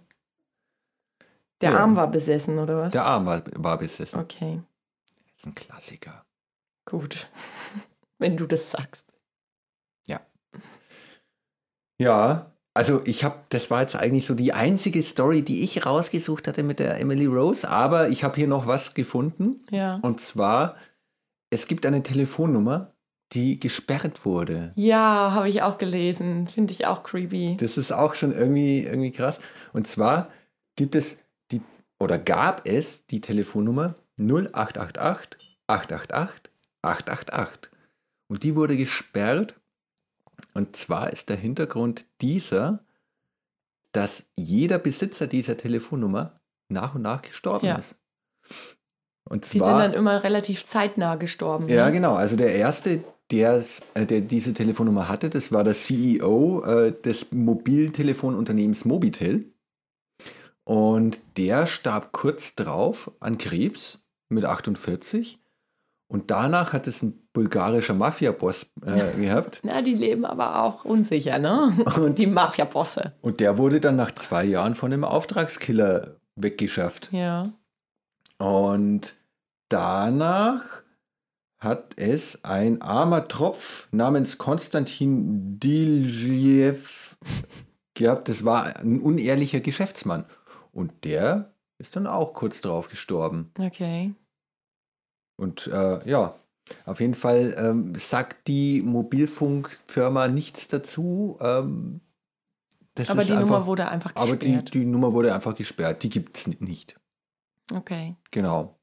Der 1.60 1.70
Ja. 1.72 1.78
Arm 1.78 1.96
war 1.96 2.10
besessen, 2.10 2.58
oder 2.58 2.76
was? 2.78 2.92
Der 2.92 3.04
Arm 3.04 3.24
war, 3.26 3.42
war 3.56 3.78
besessen. 3.78 4.20
Okay, 4.20 4.60
Das 5.32 5.36
ist 5.38 5.46
ein 5.46 5.54
Klassiker. 5.54 6.24
gut. 6.84 7.28
Wenn 8.18 8.36
du 8.36 8.46
das 8.46 8.70
sagst. 8.70 9.04
Ja, 12.00 12.52
also 12.74 13.00
ich 13.06 13.24
habe, 13.24 13.40
das 13.48 13.72
war 13.72 13.80
jetzt 13.80 13.96
eigentlich 13.96 14.24
so 14.24 14.34
die 14.36 14.52
einzige 14.52 15.02
Story, 15.02 15.42
die 15.42 15.64
ich 15.64 15.84
rausgesucht 15.84 16.46
hatte 16.46 16.62
mit 16.62 16.78
der 16.78 17.00
Emily 17.00 17.26
Rose, 17.26 17.68
aber 17.68 18.08
ich 18.08 18.22
habe 18.22 18.36
hier 18.36 18.46
noch 18.46 18.68
was 18.68 18.94
gefunden. 18.94 19.64
Ja. 19.70 19.96
Und 20.02 20.20
zwar, 20.20 20.76
es 21.50 21.66
gibt 21.66 21.86
eine 21.86 22.04
Telefonnummer, 22.04 22.88
die 23.32 23.60
gesperrt 23.60 24.24
wurde. 24.24 24.72
Ja, 24.74 25.32
habe 25.32 25.48
ich 25.48 25.62
auch 25.62 25.78
gelesen. 25.78 26.48
Finde 26.48 26.72
ich 26.72 26.86
auch 26.86 27.02
creepy. 27.02 27.56
Das 27.60 27.76
ist 27.76 27.92
auch 27.92 28.14
schon 28.14 28.32
irgendwie, 28.32 28.84
irgendwie 28.84 29.10
krass. 29.10 29.38
Und 29.72 29.86
zwar 29.86 30.30
gibt 30.76 30.94
es 30.94 31.18
die, 31.50 31.60
oder 31.98 32.18
gab 32.18 32.66
es 32.66 33.06
die 33.06 33.20
Telefonnummer 33.20 33.94
0888 34.18 35.58
888 35.66 36.50
888. 36.82 37.70
Und 38.28 38.42
die 38.42 38.54
wurde 38.56 38.76
gesperrt. 38.76 39.54
Und 40.54 40.76
zwar 40.76 41.12
ist 41.12 41.28
der 41.28 41.36
Hintergrund 41.36 42.06
dieser, 42.20 42.80
dass 43.92 44.24
jeder 44.36 44.78
Besitzer 44.78 45.26
dieser 45.26 45.56
Telefonnummer 45.56 46.32
nach 46.68 46.94
und 46.94 47.02
nach 47.02 47.22
gestorben 47.22 47.66
Ja. 47.66 47.76
ist. 47.76 47.96
Und 49.24 49.44
Die 49.52 49.58
sind 49.58 49.78
dann 49.78 49.92
immer 49.92 50.22
relativ 50.24 50.66
zeitnah 50.66 51.16
gestorben. 51.16 51.68
Ja, 51.68 51.86
ne? 51.86 51.92
genau. 51.92 52.14
Also 52.14 52.36
der 52.36 52.54
erste, 52.54 53.04
der's, 53.30 53.82
äh, 53.94 54.06
der 54.06 54.20
diese 54.20 54.54
Telefonnummer 54.54 55.08
hatte, 55.08 55.30
das 55.30 55.52
war 55.52 55.64
der 55.64 55.74
CEO 55.74 56.62
äh, 56.64 56.92
des 56.92 57.32
Mobiltelefonunternehmens 57.32 58.84
Mobitel. 58.84 59.52
Und 60.64 61.20
der 61.36 61.66
starb 61.66 62.12
kurz 62.12 62.54
drauf 62.54 63.10
an 63.20 63.38
Krebs 63.38 64.00
mit 64.28 64.44
48. 64.44 65.38
Und 66.10 66.30
danach 66.30 66.72
hat 66.72 66.86
es 66.86 67.02
ein 67.02 67.18
bulgarischer 67.32 67.94
Mafia-Boss 67.94 68.66
äh, 68.84 69.12
gehabt. 69.20 69.60
Na, 69.62 69.82
die 69.82 69.94
leben 69.94 70.24
aber 70.24 70.62
auch 70.62 70.84
unsicher, 70.84 71.38
ne? 71.38 71.76
Und, 71.96 72.18
Die 72.18 72.26
Mafia-Bosse. 72.26 73.14
und 73.20 73.40
der 73.40 73.58
wurde 73.58 73.80
dann 73.80 73.96
nach 73.96 74.12
zwei 74.12 74.44
Jahren 74.44 74.74
von 74.74 74.92
einem 74.92 75.04
Auftragskiller 75.04 76.16
weggeschafft. 76.36 77.10
Ja. 77.12 77.44
Und 78.38 79.16
danach 79.68 80.64
hat 81.58 81.98
es 81.98 82.44
ein 82.44 82.82
armer 82.82 83.26
Tropf 83.28 83.88
namens 83.90 84.38
Konstantin 84.38 85.58
Diljiev 85.58 87.16
gehabt. 87.94 88.28
Das 88.28 88.44
war 88.44 88.76
ein 88.76 89.00
unehrlicher 89.00 89.60
Geschäftsmann. 89.60 90.24
Und 90.72 91.04
der 91.04 91.52
ist 91.78 91.96
dann 91.96 92.06
auch 92.06 92.32
kurz 92.32 92.60
darauf 92.60 92.88
gestorben. 92.88 93.50
Okay. 93.58 94.14
Und 95.36 95.66
äh, 95.68 96.08
ja, 96.08 96.34
auf 96.84 97.00
jeden 97.00 97.14
Fall 97.14 97.54
ähm, 97.58 97.94
sagt 97.94 98.46
die 98.48 98.82
Mobilfunkfirma 98.82 100.28
nichts 100.28 100.68
dazu. 100.68 101.38
Ähm, 101.40 102.00
Aber 103.08 103.24
die 103.24 103.32
einfach, 103.32 103.40
Nummer 103.40 103.66
wurde 103.66 103.88
einfach 103.88 104.14
aber 104.14 104.36
die, 104.36 104.46
gesperrt. 104.46 104.74
die 104.74 104.84
Nummer 104.84 105.12
wurde 105.12 105.34
einfach 105.34 105.56
gesperrt. 105.56 106.02
Die 106.02 106.08
gibt 106.08 106.36
es 106.36 106.46
nicht. 106.60 107.00
Okay. 107.72 108.16
Genau. 108.30 108.77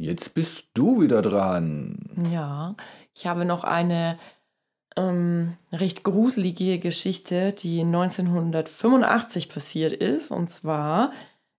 Jetzt 0.00 0.32
bist 0.32 0.68
du 0.72 1.02
wieder 1.02 1.20
dran. 1.20 1.98
Ja. 2.32 2.74
Ich 3.14 3.26
habe 3.26 3.44
noch 3.44 3.64
eine 3.64 4.18
ähm, 4.96 5.58
recht 5.72 6.04
gruselige 6.04 6.78
Geschichte, 6.78 7.52
die 7.52 7.80
1985 7.80 9.50
passiert 9.50 9.92
ist. 9.92 10.30
Und 10.30 10.48
zwar 10.48 11.12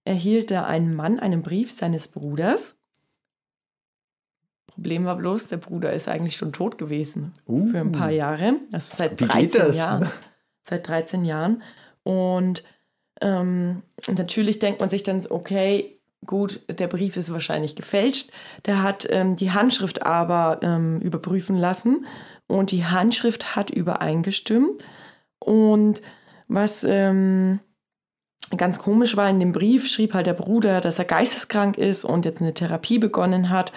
erhielt 0.05 0.49
da 0.49 0.65
ein 0.65 0.95
Mann 0.95 1.19
einen 1.19 1.43
Brief 1.43 1.71
seines 1.71 2.07
Bruders. 2.07 2.73
Problem 4.65 5.05
war 5.05 5.17
bloß, 5.17 5.49
der 5.49 5.57
Bruder 5.57 5.93
ist 5.93 6.07
eigentlich 6.07 6.35
schon 6.35 6.51
tot 6.51 6.79
gewesen 6.79 7.33
Uh, 7.45 7.67
für 7.67 7.79
ein 7.79 7.91
paar 7.91 8.09
Jahre. 8.09 8.55
Also 8.71 8.95
seit 8.95 9.19
Wie 9.19 9.25
13 9.25 9.41
geht 9.41 9.55
das? 9.55 9.75
Jahren. 9.75 10.09
Seit 10.63 10.87
13 10.87 11.25
Jahren. 11.25 11.61
Und 12.01 12.63
ähm, 13.21 13.83
natürlich 14.07 14.57
denkt 14.57 14.79
man 14.79 14.89
sich 14.89 15.03
dann, 15.03 15.23
okay, 15.29 16.00
gut, 16.25 16.61
der 16.67 16.87
Brief 16.87 17.17
ist 17.17 17.31
wahrscheinlich 17.31 17.75
gefälscht. 17.75 18.31
Der 18.65 18.83
hat 18.83 19.07
ähm, 19.09 19.35
die 19.35 19.51
Handschrift 19.51 20.05
aber 20.05 20.59
ähm, 20.61 20.99
überprüfen 20.99 21.57
lassen 21.57 22.05
und 22.47 22.71
die 22.71 22.85
Handschrift 22.85 23.55
hat 23.55 23.69
übereingestimmt. 23.69 24.83
Und 25.39 26.01
was 26.47 26.83
ähm, 26.83 27.59
ganz 28.57 28.79
komisch 28.79 29.15
war, 29.17 29.29
in 29.29 29.39
dem 29.39 29.51
Brief 29.51 29.87
schrieb 29.87 30.13
halt 30.13 30.27
der 30.27 30.33
Bruder, 30.33 30.81
dass 30.81 30.99
er 30.99 31.05
geisteskrank 31.05 31.77
ist 31.77 32.05
und 32.05 32.25
jetzt 32.25 32.41
eine 32.41 32.53
Therapie 32.53 32.99
begonnen 32.99 33.49
hat. 33.49 33.71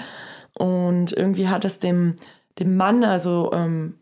Und 0.58 1.12
irgendwie 1.12 1.48
hat 1.48 1.64
es 1.64 1.78
dem, 1.78 2.16
dem 2.58 2.76
Mann, 2.76 3.04
also 3.04 3.52
ähm, 3.52 3.98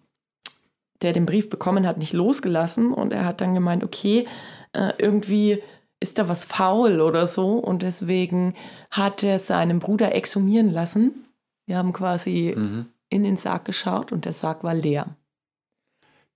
der 1.02 1.12
den 1.12 1.26
Brief 1.26 1.50
bekommen 1.50 1.86
hat, 1.86 1.98
nicht 1.98 2.12
losgelassen. 2.12 2.92
Und 2.92 3.12
er 3.12 3.24
hat 3.24 3.40
dann 3.40 3.54
gemeint, 3.54 3.84
okay, 3.84 4.26
äh, 4.72 4.92
irgendwie 4.98 5.62
ist 6.02 6.18
da 6.18 6.28
was 6.28 6.44
faul 6.44 7.00
oder 7.00 7.26
so. 7.26 7.52
Und 7.58 7.82
deswegen 7.82 8.54
hat 8.90 9.22
er 9.22 9.38
seinen 9.38 9.78
Bruder 9.78 10.14
exhumieren 10.14 10.70
lassen. 10.70 11.24
Wir 11.66 11.78
haben 11.78 11.92
quasi 11.92 12.52
Mhm. 12.56 12.86
in 13.08 13.22
den 13.22 13.36
Sarg 13.36 13.64
geschaut 13.64 14.12
und 14.12 14.24
der 14.24 14.32
Sarg 14.32 14.62
war 14.64 14.74
leer. 14.74 15.06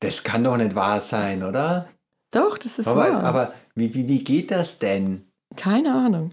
Das 0.00 0.22
kann 0.22 0.44
doch 0.44 0.56
nicht 0.56 0.74
wahr 0.74 1.00
sein, 1.00 1.42
oder? 1.42 1.88
Doch, 2.30 2.58
das 2.58 2.78
ist 2.78 2.86
aber 2.88 3.00
wahr. 3.12 3.24
aber 3.24 3.52
wie, 3.74 3.94
wie, 3.94 4.06
wie 4.08 4.22
geht 4.22 4.50
das 4.50 4.78
denn? 4.78 5.24
Keine 5.56 5.94
Ahnung. 5.94 6.32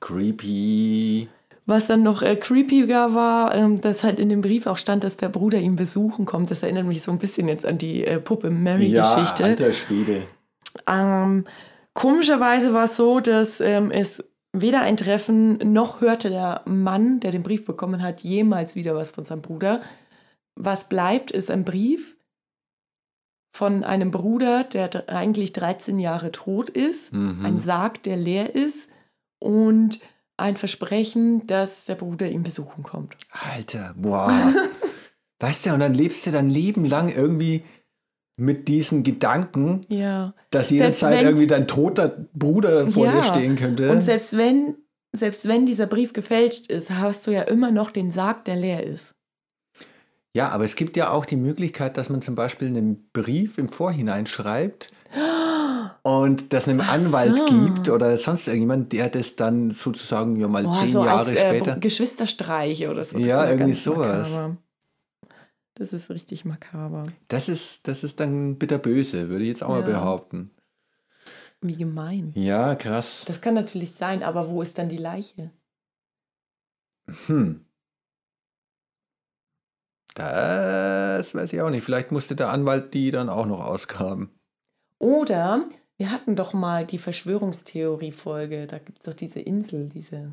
Creepy. 0.00 1.28
Was 1.66 1.86
dann 1.86 2.02
noch 2.02 2.22
äh, 2.22 2.34
creepiger 2.36 3.14
war, 3.14 3.54
ähm, 3.54 3.78
dass 3.80 4.02
halt 4.02 4.18
in 4.18 4.30
dem 4.30 4.40
Brief 4.40 4.66
auch 4.66 4.78
stand, 4.78 5.04
dass 5.04 5.16
der 5.18 5.28
Bruder 5.28 5.58
ihn 5.58 5.76
besuchen 5.76 6.24
kommt. 6.24 6.50
Das 6.50 6.62
erinnert 6.62 6.86
mich 6.86 7.02
so 7.02 7.10
ein 7.12 7.18
bisschen 7.18 7.46
jetzt 7.46 7.66
an 7.66 7.76
die 7.76 8.04
äh, 8.06 8.18
Puppe 8.20 8.48
Ja, 8.48 8.54
Mary-Geschichte. 8.54 9.44
alter 9.44 9.72
Schwede. 9.72 10.22
Ähm, 10.86 11.44
komischerweise 11.98 12.72
war 12.72 12.84
es 12.84 12.94
so, 12.96 13.18
dass 13.18 13.58
ähm, 13.58 13.90
es 13.90 14.22
weder 14.52 14.82
ein 14.82 14.96
Treffen 14.96 15.58
noch 15.72 16.00
hörte 16.00 16.30
der 16.30 16.62
Mann, 16.64 17.18
der 17.18 17.32
den 17.32 17.42
Brief 17.42 17.64
bekommen 17.64 18.02
hat, 18.02 18.20
jemals 18.20 18.76
wieder 18.76 18.94
was 18.94 19.10
von 19.10 19.24
seinem 19.24 19.42
Bruder. 19.42 19.82
Was 20.54 20.88
bleibt, 20.88 21.32
ist 21.32 21.50
ein 21.50 21.64
Brief 21.64 22.16
von 23.52 23.82
einem 23.82 24.12
Bruder, 24.12 24.62
der 24.62 25.08
eigentlich 25.08 25.52
13 25.52 25.98
Jahre 25.98 26.30
tot 26.30 26.70
ist, 26.70 27.12
Mhm. 27.12 27.44
ein 27.44 27.58
Sarg, 27.58 28.00
der 28.04 28.16
leer 28.16 28.54
ist 28.54 28.88
und 29.40 29.98
ein 30.36 30.56
Versprechen, 30.56 31.48
dass 31.48 31.86
der 31.86 31.96
Bruder 31.96 32.28
ihn 32.30 32.44
besuchen 32.44 32.84
kommt. 32.84 33.16
Alter, 33.32 33.92
boah. 33.96 34.30
weißt 35.40 35.66
du, 35.66 35.72
und 35.74 35.80
dann 35.80 35.94
lebst 35.94 36.24
du 36.26 36.30
dein 36.30 36.48
Leben 36.48 36.84
lang 36.84 37.08
irgendwie 37.08 37.64
mit 38.40 38.68
diesen 38.68 39.02
Gedanken, 39.02 39.84
Ja. 39.88 40.32
dass 40.50 40.70
jederzeit 40.70 41.18
wenn- 41.18 41.26
irgendwie 41.26 41.46
dein 41.48 41.66
toter 41.66 42.08
Bruder 42.34 42.88
vor 42.88 43.04
Ja, 43.06 43.12
dir 43.12 43.22
stehen 43.24 43.56
könnte. 43.56 43.90
Und 43.90 44.00
selbst 44.02 44.36
wenn, 44.36 44.76
selbst 45.12 45.46
wenn 45.48 45.66
dieser 45.66 45.86
Brief 45.86 46.12
gefälscht 46.12 46.68
ist, 46.68 46.90
hast 46.90 47.26
du 47.26 47.32
ja 47.32 47.42
immer 47.42 47.70
noch 47.72 47.90
den 47.90 48.10
Sarg, 48.12 48.44
der 48.44 48.56
leer 48.56 48.84
ist. 48.84 49.12
Ja, 50.36 50.50
aber 50.50 50.64
es 50.64 50.76
gibt 50.76 50.96
ja 50.96 51.10
auch 51.10 51.24
die 51.24 51.36
Möglichkeit, 51.36 51.96
dass 51.96 52.10
man 52.10 52.22
zum 52.22 52.36
Beispiel 52.36 52.68
einen 52.68 53.08
Brief 53.12 53.58
im 53.58 53.68
Vorhinein 53.68 54.26
schreibt 54.26 54.92
und 56.02 56.52
das 56.52 56.68
einem 56.68 56.80
Ach 56.80 56.92
Anwalt 56.92 57.38
so. 57.38 57.44
gibt 57.46 57.88
oder 57.88 58.16
sonst 58.16 58.46
irgendjemand, 58.46 58.92
der 58.92 59.08
das 59.08 59.34
dann 59.36 59.72
sozusagen 59.72 60.36
ja 60.36 60.46
mal 60.46 60.62
Boah, 60.62 60.74
zehn 60.78 60.88
so 60.88 61.04
Jahre 61.04 61.18
als 61.20 61.28
äh, 61.30 61.36
später. 61.38 61.76
Geschwisterstreiche 61.76 62.90
oder 62.90 63.02
so. 63.04 63.18
Ja, 63.18 63.48
irgendwie 63.48 63.72
sowas. 63.72 64.30
Makaber. 64.30 64.56
Das 65.78 65.92
ist 65.92 66.10
richtig 66.10 66.44
makaber. 66.44 67.06
Das 67.28 67.48
ist, 67.48 67.86
das 67.86 68.02
ist 68.02 68.18
dann 68.20 68.58
bitterböse, 68.58 69.28
würde 69.28 69.44
ich 69.44 69.48
jetzt 69.50 69.62
auch 69.62 69.68
mal 69.68 69.80
Ja. 69.80 69.86
behaupten. 69.86 70.50
Wie 71.60 71.76
gemein. 71.76 72.32
Ja, 72.34 72.74
krass. 72.74 73.24
Das 73.26 73.40
kann 73.40 73.54
natürlich 73.54 73.92
sein, 73.92 74.22
aber 74.22 74.48
wo 74.48 74.60
ist 74.62 74.78
dann 74.78 74.88
die 74.88 74.96
Leiche? 74.96 75.50
Hm. 77.26 77.64
Das 80.14 81.34
weiß 81.34 81.52
ich 81.52 81.60
auch 81.60 81.70
nicht. 81.70 81.84
Vielleicht 81.84 82.10
musste 82.10 82.34
der 82.34 82.50
Anwalt 82.50 82.92
die 82.94 83.10
dann 83.10 83.28
auch 83.28 83.46
noch 83.46 83.64
ausgraben. 83.64 84.30
Oder 84.98 85.64
wir 85.96 86.10
hatten 86.10 86.34
doch 86.34 86.52
mal 86.54 86.86
die 86.86 86.98
Verschwörungstheorie-Folge. 86.98 88.66
Da 88.66 88.78
gibt 88.78 88.98
es 88.98 89.04
doch 89.04 89.14
diese 89.14 89.40
Insel, 89.40 89.88
diese. 89.88 90.32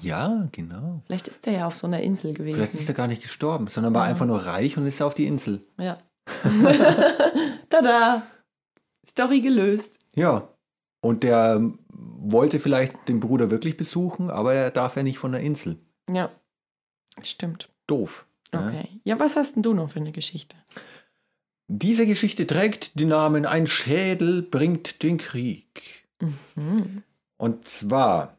Ja, 0.00 0.48
genau. 0.52 1.02
Vielleicht 1.06 1.28
ist 1.28 1.44
der 1.46 1.52
ja 1.52 1.66
auf 1.66 1.74
so 1.74 1.86
einer 1.86 2.00
Insel 2.02 2.32
gewesen. 2.34 2.56
Vielleicht 2.56 2.74
ist 2.74 2.88
er 2.88 2.94
gar 2.94 3.06
nicht 3.08 3.22
gestorben, 3.22 3.66
sondern 3.68 3.94
war 3.94 4.04
Ja. 4.04 4.10
einfach 4.10 4.26
nur 4.26 4.44
reich 4.44 4.76
und 4.76 4.86
ist 4.86 5.02
auf 5.02 5.14
die 5.14 5.26
Insel. 5.26 5.64
Ja. 5.78 5.98
Tada! 7.68 8.22
Story 9.08 9.40
gelöst. 9.40 9.98
Ja. 10.14 10.48
Und 11.00 11.22
der 11.24 11.60
wollte 11.88 12.60
vielleicht 12.60 13.08
den 13.08 13.20
Bruder 13.20 13.50
wirklich 13.50 13.76
besuchen, 13.76 14.30
aber 14.30 14.54
er 14.54 14.70
darf 14.70 14.96
ja 14.96 15.02
nicht 15.02 15.18
von 15.18 15.32
der 15.32 15.40
Insel. 15.40 15.78
Ja. 16.10 16.30
Stimmt. 17.22 17.68
Doof. 17.86 18.26
ne? 18.52 18.66
Okay. 18.68 18.88
Ja, 19.04 19.18
was 19.18 19.36
hast 19.36 19.56
denn 19.56 19.62
du 19.62 19.74
noch 19.74 19.90
für 19.90 20.00
eine 20.00 20.12
Geschichte? 20.12 20.56
Diese 21.68 22.06
Geschichte 22.06 22.46
trägt 22.46 22.98
den 22.98 23.08
Namen 23.08 23.46
Ein 23.46 23.66
Schädel 23.66 24.42
bringt 24.42 25.02
den 25.02 25.18
Krieg. 25.18 26.06
Mhm. 26.54 27.02
Und 27.38 27.66
zwar 27.66 28.38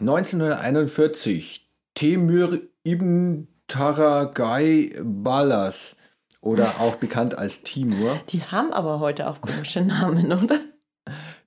1941 0.00 1.68
Temür 1.94 2.60
ibn 2.84 3.48
Taragai 3.68 4.94
Balas 5.02 5.96
oder 6.40 6.80
auch 6.80 6.96
bekannt 6.96 7.36
als 7.38 7.62
Timur. 7.62 8.20
Die 8.28 8.42
haben 8.42 8.72
aber 8.72 9.00
heute 9.00 9.28
auch 9.28 9.40
komische 9.40 9.80
Namen, 9.82 10.32
oder? 10.32 10.60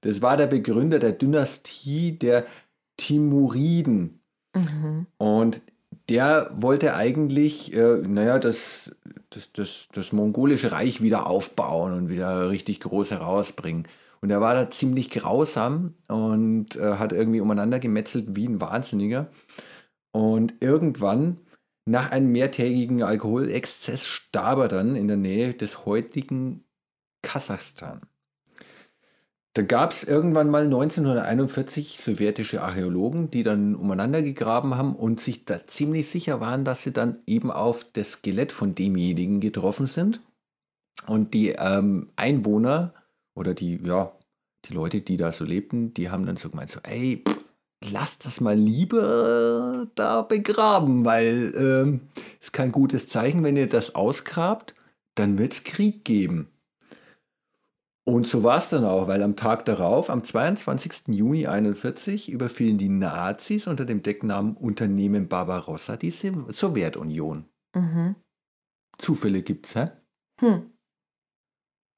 Das 0.01 0.21
war 0.21 0.37
der 0.37 0.47
Begründer 0.47 0.99
der 0.99 1.11
Dynastie 1.11 2.17
der 2.17 2.45
Timuriden. 2.97 4.21
Mhm. 4.55 5.07
Und 5.17 5.61
der 6.09 6.49
wollte 6.55 6.95
eigentlich, 6.95 7.73
äh, 7.73 7.97
naja, 8.07 8.39
das, 8.39 8.91
das, 9.29 9.51
das, 9.53 9.87
das 9.93 10.11
mongolische 10.13 10.71
Reich 10.71 11.01
wieder 11.01 11.27
aufbauen 11.27 11.93
und 11.93 12.09
wieder 12.09 12.49
richtig 12.49 12.79
groß 12.79 13.11
herausbringen. 13.11 13.87
Und 14.21 14.29
er 14.31 14.41
war 14.41 14.53
da 14.53 14.69
ziemlich 14.69 15.09
grausam 15.09 15.95
und 16.07 16.75
äh, 16.75 16.95
hat 16.95 17.13
irgendwie 17.13 17.41
umeinander 17.41 17.79
gemetzelt 17.79 18.35
wie 18.35 18.47
ein 18.47 18.61
Wahnsinniger. 18.61 19.29
Und 20.11 20.55
irgendwann, 20.59 21.39
nach 21.85 22.11
einem 22.11 22.31
mehrtägigen 22.31 23.03
Alkoholexzess, 23.03 24.05
starb 24.05 24.59
er 24.59 24.67
dann 24.67 24.95
in 24.95 25.07
der 25.07 25.17
Nähe 25.17 25.53
des 25.53 25.85
heutigen 25.85 26.65
Kasachstan. 27.21 28.01
Dann 29.57 29.67
gab 29.67 29.91
es 29.91 30.03
irgendwann 30.03 30.51
mal 30.51 30.65
1941 30.65 31.97
sowjetische 31.99 32.61
Archäologen, 32.61 33.31
die 33.31 33.41
dann 33.41 33.75
umeinander 33.75 34.21
gegraben 34.21 34.75
haben 34.75 34.95
und 34.95 35.19
sich 35.19 35.45
da 35.45 35.65
ziemlich 35.65 36.09
sicher 36.09 36.39
waren, 36.39 36.63
dass 36.63 36.83
sie 36.83 36.93
dann 36.93 37.23
eben 37.25 37.49
auf 37.49 37.83
das 37.83 38.11
Skelett 38.11 38.51
von 38.51 38.75
demjenigen 38.75 39.39
getroffen 39.39 39.87
sind. 39.87 40.21
Und 41.07 41.33
die 41.33 41.55
ähm, 41.57 42.11
Einwohner 42.15 42.93
oder 43.37 43.53
die, 43.53 43.79
ja, 43.83 44.11
die 44.65 44.73
Leute, 44.73 45.01
die 45.01 45.17
da 45.17 45.31
so 45.31 45.45
lebten, 45.45 45.93
die 45.93 46.09
haben 46.09 46.25
dann 46.25 46.37
so 46.37 46.49
gemeint, 46.49 46.69
so, 46.69 46.79
ey, 46.83 47.23
pff, 47.27 47.37
lasst 47.91 48.25
das 48.25 48.41
mal 48.41 48.57
lieber 48.57 49.87
da 49.95 50.23
begraben, 50.23 51.05
weil 51.05 51.53
ähm, 51.55 52.01
ist 52.41 52.53
kein 52.53 52.71
gutes 52.71 53.07
Zeichen, 53.07 53.43
wenn 53.43 53.55
ihr 53.55 53.69
das 53.69 53.95
ausgrabt, 53.95 54.73
dann 55.15 55.37
wird 55.37 55.53
es 55.53 55.63
Krieg 55.63 56.03
geben. 56.03 56.49
Und 58.05 58.25
so 58.25 58.41
war 58.41 58.59
es 58.59 58.69
dann 58.69 58.85
auch, 58.85 59.09
weil 59.09 59.21
am 59.21 59.35
Tag 59.35 59.65
darauf, 59.65 60.09
am 60.09 60.23
22. 60.23 61.07
Juni 61.07 61.45
1941, 61.45 62.31
überfielen 62.31 62.77
die 62.77 62.87
Nazis 62.87 63.67
unter 63.67 63.83
dem 63.83 64.01
Decknamen 64.01 64.55
Unternehmen 64.55 65.27
Barbarossa 65.27 65.97
die 65.97 66.11
Sowjetunion. 66.11 67.45
Mhm. 67.75 68.15
Zufälle 68.97 69.41
gibt's, 69.41 69.75
hä? 69.75 69.91
Hm. 70.39 70.71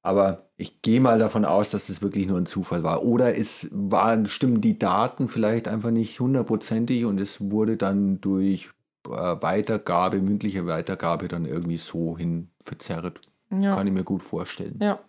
Aber 0.02 0.50
ich 0.56 0.80
gehe 0.82 1.00
mal 1.00 1.18
davon 1.18 1.44
aus, 1.44 1.70
dass 1.70 1.88
das 1.88 2.00
wirklich 2.00 2.26
nur 2.26 2.38
ein 2.38 2.46
Zufall 2.46 2.82
war. 2.82 3.02
Oder 3.02 3.36
es 3.36 3.68
waren, 3.70 4.26
stimmen 4.26 4.60
die 4.60 4.78
Daten 4.78 5.28
vielleicht 5.28 5.68
einfach 5.68 5.90
nicht 5.90 6.20
hundertprozentig 6.20 7.04
und 7.04 7.20
es 7.20 7.50
wurde 7.50 7.76
dann 7.76 8.20
durch 8.20 8.70
äh, 9.06 9.10
Weitergabe, 9.10 10.20
mündliche 10.20 10.66
Weitergabe 10.66 11.28
dann 11.28 11.44
irgendwie 11.44 11.76
so 11.76 12.16
hin 12.16 12.48
verzerrt. 12.62 13.20
Ja. 13.50 13.74
Kann 13.74 13.86
ich 13.86 13.92
mir 13.92 14.04
gut 14.04 14.22
vorstellen. 14.22 14.78
Ja. 14.80 15.00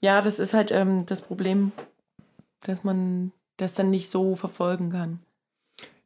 Ja, 0.00 0.20
das 0.20 0.38
ist 0.38 0.52
halt 0.52 0.72
ähm, 0.72 1.06
das 1.06 1.22
Problem, 1.22 1.72
dass 2.62 2.84
man 2.84 3.32
das 3.56 3.74
dann 3.74 3.90
nicht 3.90 4.10
so 4.10 4.36
verfolgen 4.36 4.90
kann. 4.90 5.20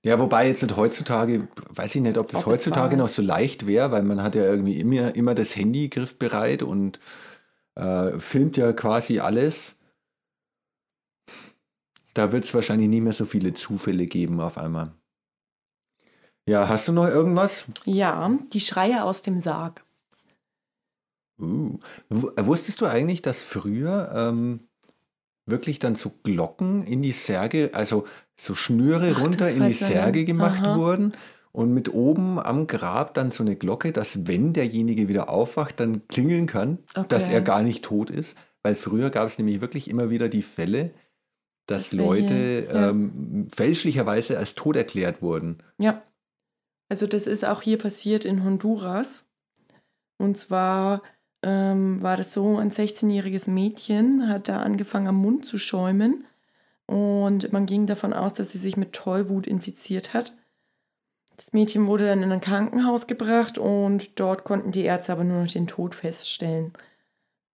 Ja, 0.02 0.18
wobei 0.18 0.48
jetzt 0.48 0.62
nicht 0.62 0.76
heutzutage, 0.76 1.48
weiß 1.68 1.94
ich 1.94 2.00
nicht, 2.00 2.16
ob 2.16 2.28
das 2.28 2.42
Ob 2.42 2.52
heutzutage 2.52 2.96
noch 2.96 3.08
so 3.08 3.20
leicht 3.20 3.66
wäre, 3.66 3.90
weil 3.90 4.02
man 4.02 4.22
hat 4.22 4.34
ja 4.34 4.44
irgendwie 4.44 4.80
immer, 4.80 5.14
immer 5.14 5.34
das 5.34 5.54
Handy 5.54 5.88
griffbereit 5.88 6.62
und 6.62 6.98
äh, 7.80 8.20
filmt 8.20 8.56
ja 8.56 8.72
quasi 8.72 9.20
alles. 9.20 9.76
Da 12.14 12.32
wird 12.32 12.44
es 12.44 12.54
wahrscheinlich 12.54 12.88
nicht 12.88 13.02
mehr 13.02 13.12
so 13.12 13.24
viele 13.24 13.54
Zufälle 13.54 14.06
geben 14.06 14.40
auf 14.40 14.58
einmal. 14.58 14.92
Ja, 16.46 16.68
hast 16.68 16.88
du 16.88 16.92
noch 16.92 17.06
irgendwas? 17.06 17.66
Ja, 17.84 18.30
die 18.52 18.60
Schreie 18.60 19.04
aus 19.04 19.22
dem 19.22 19.38
Sarg. 19.38 19.84
Uh. 21.40 21.78
W- 22.08 22.46
Wusstest 22.46 22.80
du 22.80 22.86
eigentlich, 22.86 23.22
dass 23.22 23.42
früher 23.42 24.12
ähm, 24.14 24.68
wirklich 25.46 25.78
dann 25.78 25.96
so 25.96 26.10
Glocken 26.22 26.82
in 26.82 27.02
die 27.02 27.12
Särge, 27.12 27.70
also 27.72 28.06
so 28.38 28.54
Schnüre 28.54 29.12
Ach, 29.14 29.20
runter 29.20 29.50
in 29.50 29.64
die 29.64 29.72
Särge 29.72 30.24
gemacht 30.24 30.62
Aha. 30.64 30.76
wurden 30.76 31.14
und 31.52 31.72
mit 31.74 31.92
oben 31.92 32.38
am 32.38 32.66
Grab 32.66 33.14
dann 33.14 33.30
so 33.30 33.42
eine 33.42 33.56
Glocke, 33.56 33.92
dass 33.92 34.26
wenn 34.26 34.52
derjenige 34.52 35.08
wieder 35.08 35.28
aufwacht, 35.28 35.80
dann 35.80 36.06
klingeln 36.08 36.46
kann, 36.46 36.78
dass 37.08 37.24
Okay. 37.24 37.34
er 37.34 37.40
gar 37.40 37.62
nicht 37.62 37.84
tot 37.84 38.10
ist? 38.10 38.36
Weil 38.62 38.74
früher 38.74 39.10
gab 39.10 39.26
es 39.26 39.38
nämlich 39.38 39.60
wirklich 39.60 39.88
immer 39.90 40.10
wieder 40.10 40.28
die 40.28 40.42
Fälle, 40.42 40.90
dass 41.66 41.90
Dass 41.90 41.98
welche- 41.98 42.04
Leute 42.04 42.68
ja. 42.72 42.90
ähm, 42.90 43.48
fälschlicherweise 43.54 44.38
als 44.38 44.54
tot 44.54 44.76
erklärt 44.76 45.22
wurden. 45.22 45.58
Ja. 45.78 46.02
Also 46.88 47.06
das 47.06 47.26
ist 47.26 47.44
auch 47.44 47.62
hier 47.62 47.78
passiert 47.78 48.24
in 48.24 48.42
Honduras. 48.44 49.24
Und 50.18 50.36
zwar 50.36 51.02
ähm, 51.42 52.02
war 52.02 52.16
das 52.18 52.34
so, 52.34 52.58
ein 52.58 52.70
16-jähriges 52.70 53.48
Mädchen 53.48 54.28
hat 54.28 54.48
da 54.48 54.60
angefangen 54.60 55.06
am 55.08 55.16
Mund 55.16 55.44
zu 55.46 55.56
schäumen. 55.58 56.24
Und 56.86 57.52
man 57.52 57.64
ging 57.66 57.86
davon 57.86 58.12
aus, 58.12 58.34
dass 58.34 58.50
sie 58.50 58.58
sich 58.58 58.76
mit 58.76 58.92
Tollwut 58.92 59.46
infiziert 59.46 60.12
hat. 60.12 60.34
Das 61.40 61.55
Mädchen 61.55 61.87
wurde 61.87 62.07
dann 62.07 62.22
in 62.22 62.33
ein 62.33 62.42
Krankenhaus 62.42 63.07
gebracht 63.07 63.57
und 63.57 64.20
dort 64.20 64.44
konnten 64.44 64.72
die 64.72 64.85
Ärzte 64.85 65.12
aber 65.12 65.24
nur 65.24 65.42
noch 65.42 65.50
den 65.50 65.66
Tod 65.66 65.94
feststellen. 65.94 66.74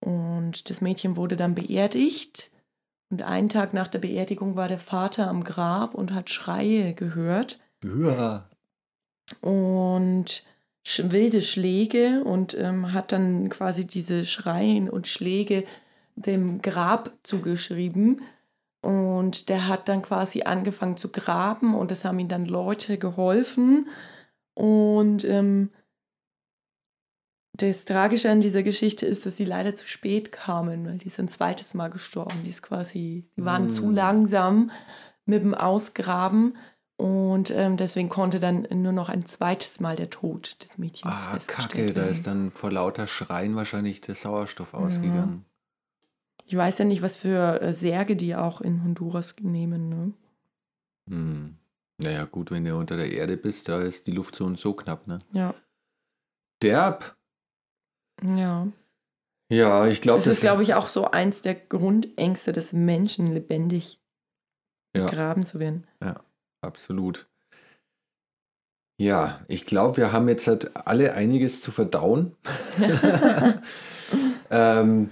Und 0.00 0.68
das 0.68 0.80
Mädchen 0.80 1.16
wurde 1.16 1.36
dann 1.36 1.54
beerdigt. 1.54 2.50
Und 3.10 3.22
einen 3.22 3.48
Tag 3.48 3.74
nach 3.74 3.86
der 3.86 4.00
Beerdigung 4.00 4.56
war 4.56 4.66
der 4.66 4.80
Vater 4.80 5.28
am 5.28 5.44
Grab 5.44 5.94
und 5.94 6.12
hat 6.12 6.30
Schreie 6.30 6.94
gehört 6.94 7.60
Ja. 7.84 8.50
und 9.40 10.42
wilde 10.98 11.40
Schläge 11.40 12.24
und 12.24 12.54
ähm, 12.54 12.92
hat 12.92 13.12
dann 13.12 13.48
quasi 13.50 13.86
diese 13.86 14.24
Schreien 14.24 14.90
und 14.90 15.06
Schläge 15.06 15.62
dem 16.16 16.60
Grab 16.60 17.12
zugeschrieben. 17.22 18.20
Und 18.82 19.48
der 19.48 19.68
hat 19.68 19.88
dann 19.88 20.02
quasi 20.02 20.42
angefangen 20.42 20.96
zu 20.96 21.10
graben 21.10 21.74
und 21.74 21.90
es 21.90 22.04
haben 22.04 22.18
ihm 22.18 22.28
dann 22.28 22.44
Leute 22.46 22.98
geholfen. 22.98 23.88
Und 24.54 25.24
ähm, 25.24 25.70
das 27.54 27.84
Tragische 27.86 28.30
an 28.30 28.40
dieser 28.40 28.62
Geschichte 28.62 29.06
ist, 29.06 29.24
dass 29.26 29.36
sie 29.36 29.44
leider 29.44 29.74
zu 29.74 29.86
spät 29.86 30.30
kamen, 30.30 30.86
weil 30.86 30.98
die 30.98 31.06
ist 31.06 31.18
ein 31.18 31.28
zweites 31.28 31.74
Mal 31.74 31.88
gestorben. 31.88 32.42
Die 32.44 32.50
ist 32.50 32.62
quasi, 32.62 33.28
die 33.36 33.44
waren 33.44 33.64
Mm. 33.66 33.70
zu 33.70 33.90
langsam 33.90 34.70
mit 35.24 35.42
dem 35.42 35.54
Ausgraben 35.54 36.56
und 36.98 37.50
ähm, 37.50 37.76
deswegen 37.76 38.08
konnte 38.08 38.40
dann 38.40 38.66
nur 38.70 38.92
noch 38.92 39.08
ein 39.08 39.26
zweites 39.26 39.80
Mal 39.80 39.96
der 39.96 40.10
Tod 40.10 40.62
des 40.62 40.78
Mädchens 40.78 41.12
Ah, 41.12 41.38
Kacke, 41.46 41.92
da 41.92 42.04
ist 42.04 42.26
dann 42.26 42.50
vor 42.52 42.70
lauter 42.70 43.06
Schreien 43.06 43.56
wahrscheinlich 43.56 44.00
der 44.02 44.14
Sauerstoff 44.14 44.72
ausgegangen. 44.74 45.44
Ich 46.46 46.56
weiß 46.56 46.78
ja 46.78 46.84
nicht, 46.84 47.02
was 47.02 47.16
für 47.16 47.60
äh, 47.60 47.72
Särge 47.72 48.14
die 48.16 48.34
auch 48.36 48.60
in 48.60 48.82
Honduras 48.84 49.34
nehmen. 49.40 49.88
Ne? 49.88 50.12
Hm. 51.10 51.56
Naja, 51.98 52.24
gut, 52.24 52.50
wenn 52.50 52.64
du 52.64 52.76
unter 52.76 52.96
der 52.96 53.10
Erde 53.10 53.36
bist, 53.36 53.68
da 53.68 53.80
ist 53.82 54.06
die 54.06 54.12
Luft 54.12 54.36
so 54.36 54.44
und 54.44 54.58
so 54.58 54.74
knapp, 54.74 55.06
ne? 55.06 55.18
Ja, 55.32 55.54
Derb. 56.62 57.16
ja. 58.22 58.68
Ja, 59.52 59.86
ich 59.86 60.00
glaube, 60.00 60.18
Das 60.18 60.26
ist, 60.26 60.40
glaube 60.40 60.62
ich, 60.64 60.74
auch 60.74 60.88
so 60.88 61.10
eins 61.10 61.40
der 61.40 61.54
Grundängste 61.54 62.52
des 62.52 62.72
Menschen, 62.72 63.32
lebendig 63.32 64.00
Ja. 64.96 65.06
begraben 65.06 65.46
zu 65.46 65.60
werden. 65.60 65.86
Absolut. 66.62 67.28
Ja, 69.00 69.44
ich 69.46 69.66
glaube, 69.66 69.98
wir 69.98 70.10
haben 70.10 70.28
jetzt 70.28 70.48
halt 70.48 70.74
alle 70.76 71.12
einiges 71.14 71.60
zu 71.60 71.70
verdauen. 71.70 72.34
ähm, 74.50 75.10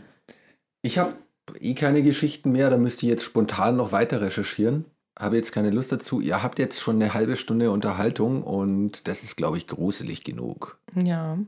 ich 0.83 0.99
habe 0.99 1.17
eh 1.59 1.75
keine 1.75 2.03
Geschichten 2.03 2.53
mehr, 2.53 2.71
da 2.71 2.77
müsste 2.77 3.07
ich 3.07 3.11
jetzt 3.11 3.25
spontan 3.25 3.77
noch 3.77 3.93
weiter 3.93 4.21
recherchieren. 4.21 4.87
Habe 5.19 5.37
jetzt 5.37 5.53
keine 5.53 5.71
Lust 5.71 5.93
dazu. 5.93 6.21
Ihr 6.21 6.43
habt 6.43 6.59
jetzt 6.59 6.81
schon 6.81 6.97
eine 6.97 7.15
halbe 7.15 7.37
Stunde 7.37 7.71
Unterhaltung 7.71 8.43
und 8.43 9.07
das 9.07 9.23
ist, 9.23 9.37
glaube 9.37 9.57
ich, 9.57 9.67
gruselig 9.67 10.25
genug. 10.25 10.79
ja. 10.95 11.39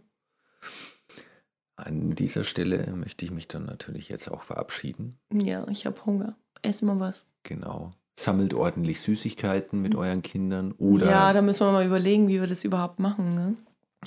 An 1.78 2.12
dieser 2.12 2.44
Stelle 2.44 2.90
möchte 2.96 3.26
ich 3.26 3.30
mich 3.30 3.48
dann 3.48 3.66
natürlich 3.66 4.09
jetzt 4.09 4.30
auch 4.30 4.42
verabschieden. 4.42 5.16
Ja, 5.30 5.66
ich 5.68 5.85
habe 5.85 6.06
Hunger. 6.06 6.35
Ess 6.62 6.80
mal 6.80 6.98
was. 6.98 7.26
Genau. 7.42 7.92
Sammelt 8.18 8.54
ordentlich 8.54 9.00
Süßigkeiten 9.02 9.82
mit 9.82 9.94
euren 9.94 10.22
Kindern 10.22 10.72
oder 10.78 11.11
Ja, 11.11 11.32
da 11.35 11.42
müssen 11.42 11.66
wir 11.66 11.72
mal 11.72 11.85
überlegen, 11.85 12.28
wie 12.28 12.40
wir 12.40 12.46
das 12.46 12.64
überhaupt 12.64 12.98
machen. 12.98 13.28
Ne? 13.28 13.56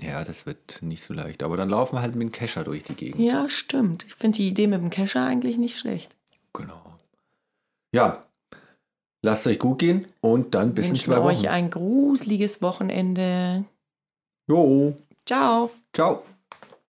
Ja, 0.01 0.23
das 0.23 0.45
wird 0.45 0.79
nicht 0.81 1.03
so 1.03 1.13
leicht. 1.13 1.43
Aber 1.43 1.57
dann 1.57 1.69
laufen 1.69 1.95
wir 1.97 2.01
halt 2.01 2.15
mit 2.15 2.21
dem 2.27 2.31
Kescher 2.31 2.63
durch 2.63 2.83
die 2.83 2.93
Gegend. 2.95 3.19
Ja, 3.21 3.49
stimmt. 3.49 4.05
Ich 4.07 4.15
finde 4.15 4.37
die 4.37 4.47
Idee 4.47 4.67
mit 4.67 4.81
dem 4.81 4.89
Kescher 4.89 5.25
eigentlich 5.25 5.57
nicht 5.57 5.77
schlecht. 5.77 6.15
Genau. 6.53 6.81
Ja, 7.91 8.23
lasst 9.21 9.45
euch 9.47 9.59
gut 9.59 9.79
gehen 9.79 10.07
und 10.21 10.55
dann 10.55 10.73
bis 10.73 10.85
in 10.85 10.91
Wünschen 10.91 11.05
zwei 11.05 11.17
Wochen. 11.17 11.27
euch 11.27 11.49
ein 11.49 11.69
gruseliges 11.69 12.61
Wochenende. 12.61 13.65
Jo, 14.47 14.95
Ciao. 15.25 15.69
ciao. 15.93 16.23